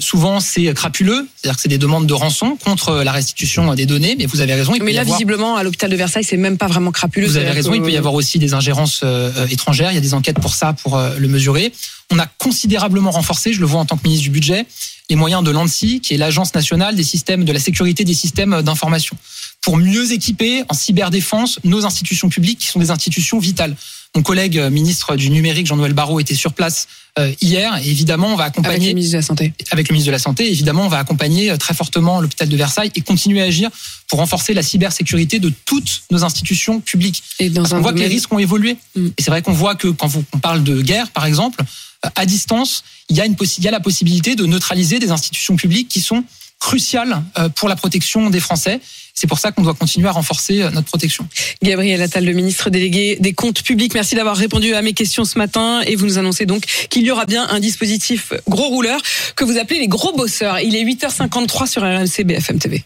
Souvent, 0.00 0.38
c'est 0.40 0.72
crapuleux, 0.74 1.26
c'est-à-dire 1.36 1.56
que 1.56 1.62
c'est 1.62 1.68
des 1.68 1.78
demandes 1.78 2.06
de 2.06 2.12
rançon 2.12 2.58
contre 2.62 3.02
la 3.02 3.10
restitution 3.10 3.74
des 3.74 3.86
données. 3.86 4.16
Mais 4.18 4.26
vous 4.26 4.42
avez 4.42 4.54
raison. 4.54 4.74
Il 4.74 4.82
mais 4.82 4.92
là, 4.92 5.00
avoir... 5.00 5.16
visiblement, 5.16 5.56
à 5.56 5.62
l'hôpital 5.62 5.90
de 5.90 5.96
Versailles, 5.96 6.24
c'est 6.24 6.36
même 6.36 6.58
pas 6.58 6.66
vraiment 6.66 6.92
crapuleux. 6.92 7.26
Vous 7.26 7.38
avez 7.38 7.50
raison. 7.50 7.70
Que... 7.70 7.76
Il 7.76 7.82
peut 7.82 7.92
y 7.92 7.96
avoir 7.96 8.12
aussi 8.12 8.38
des 8.38 8.52
ingérences 8.52 9.02
étrangères. 9.50 9.90
Il 9.90 9.94
y 9.94 9.98
a 9.98 10.02
des 10.02 10.12
enquêtes 10.12 10.40
pour 10.40 10.54
ça, 10.54 10.74
pour 10.74 11.00
le 11.00 11.28
mesurer. 11.28 11.72
On 12.10 12.18
a 12.18 12.26
considérablement 12.26 13.10
renforcé, 13.10 13.52
je 13.52 13.60
le 13.60 13.66
vois 13.66 13.80
en 13.80 13.86
tant 13.86 13.96
que 13.96 14.02
ministre 14.04 14.24
du 14.24 14.30
Budget, 14.30 14.66
les 15.10 15.16
moyens 15.16 15.42
de 15.42 15.50
l'ANSI, 15.50 16.00
qui 16.00 16.14
est 16.14 16.16
l'Agence 16.16 16.54
nationale 16.54 16.94
des 16.94 17.04
systèmes 17.04 17.44
de 17.44 17.52
la 17.52 17.60
sécurité 17.60 18.04
des 18.04 18.14
systèmes 18.14 18.62
d'information, 18.62 19.16
pour 19.60 19.76
mieux 19.76 20.12
équiper 20.12 20.64
en 20.68 20.74
cyberdéfense 20.74 21.60
nos 21.64 21.84
institutions 21.84 22.28
publiques, 22.28 22.60
qui 22.60 22.66
sont 22.66 22.78
des 22.78 22.90
institutions 22.90 23.38
vitales. 23.38 23.76
Mon 24.14 24.22
collègue 24.22 24.58
ministre 24.70 25.16
du 25.16 25.30
numérique, 25.30 25.66
Jean-Noël 25.66 25.92
Barrot, 25.92 26.18
était 26.18 26.34
sur 26.34 26.52
place 26.52 26.88
euh, 27.18 27.32
hier. 27.40 27.76
Et 27.78 27.90
évidemment, 27.90 28.28
on 28.28 28.36
va 28.36 28.44
accompagner 28.44 28.76
avec 28.76 28.88
le 28.88 28.94
ministre 28.94 29.12
de 29.12 29.18
la 29.18 29.22
Santé. 29.22 29.52
Avec 29.70 29.88
le 29.88 29.92
ministre 29.92 30.06
de 30.06 30.12
la 30.12 30.18
Santé, 30.18 30.50
évidemment, 30.50 30.86
on 30.86 30.88
va 30.88 30.98
accompagner 30.98 31.56
très 31.58 31.74
fortement 31.74 32.20
l'hôpital 32.20 32.48
de 32.48 32.56
Versailles 32.56 32.90
et 32.94 33.00
continuer 33.00 33.42
à 33.42 33.44
agir 33.44 33.70
pour 34.08 34.18
renforcer 34.18 34.54
la 34.54 34.62
cybersécurité 34.62 35.38
de 35.38 35.52
toutes 35.64 36.02
nos 36.10 36.24
institutions 36.24 36.80
publiques. 36.80 37.22
Et 37.38 37.50
dans 37.50 37.62
Parce 37.62 37.74
un 37.74 37.78
on 37.78 37.82
voit 37.82 37.92
que 37.92 37.98
les 37.98 38.06
risques 38.06 38.32
ont 38.32 38.38
évolué. 38.38 38.76
Mm. 38.96 39.06
Et 39.18 39.22
c'est 39.22 39.30
vrai 39.30 39.42
qu'on 39.42 39.52
voit 39.52 39.74
que 39.74 39.88
quand 39.88 40.10
on 40.32 40.38
parle 40.38 40.64
de 40.64 40.80
guerre, 40.80 41.10
par 41.10 41.26
exemple, 41.26 41.62
euh, 42.04 42.10
à 42.14 42.26
distance, 42.26 42.84
il 43.08 43.16
y 43.16 43.20
a, 43.20 43.26
une 43.26 43.34
possi- 43.34 43.58
il 43.58 43.64
y 43.64 43.68
a 43.68 43.72
la 43.72 43.80
possibilité 43.80 44.36
de 44.36 44.46
neutraliser 44.46 44.98
des 44.98 45.10
institutions 45.10 45.56
publiques 45.56 45.88
qui 45.88 46.00
sont 46.00 46.24
cruciales 46.60 47.22
euh, 47.38 47.48
pour 47.48 47.68
la 47.68 47.76
protection 47.76 48.30
des 48.30 48.40
Français. 48.40 48.80
C'est 49.14 49.26
pour 49.26 49.38
ça 49.38 49.50
qu'on 49.50 49.62
doit 49.62 49.74
continuer 49.74 50.08
à 50.08 50.12
renforcer 50.12 50.62
euh, 50.62 50.70
notre 50.70 50.86
protection. 50.86 51.26
Gabriel 51.62 52.00
Attal, 52.02 52.24
le 52.24 52.32
ministre 52.32 52.70
délégué 52.70 53.16
des 53.20 53.32
comptes 53.32 53.62
publics, 53.62 53.94
merci 53.94 54.14
d'avoir 54.14 54.36
répondu 54.36 54.74
à 54.74 54.82
mes 54.82 54.92
questions 54.92 55.24
ce 55.24 55.38
matin 55.38 55.80
et 55.86 55.96
vous 55.96 56.06
nous 56.06 56.18
annoncez 56.18 56.46
donc 56.46 56.64
qu'il 56.88 57.02
y 57.02 57.10
aura 57.10 57.26
bien 57.26 57.48
un 57.48 57.60
dispositif 57.60 58.32
gros 58.48 58.68
rouleur 58.68 59.00
que 59.34 59.44
vous 59.44 59.58
appelez 59.58 59.80
les 59.80 59.88
gros 59.88 60.16
bosseurs. 60.16 60.60
Il 60.60 60.76
est 60.76 60.84
8h53 60.84 61.66
sur 61.66 61.82
RMC 61.82 62.24
BFM 62.24 62.58
TV. 62.58 62.84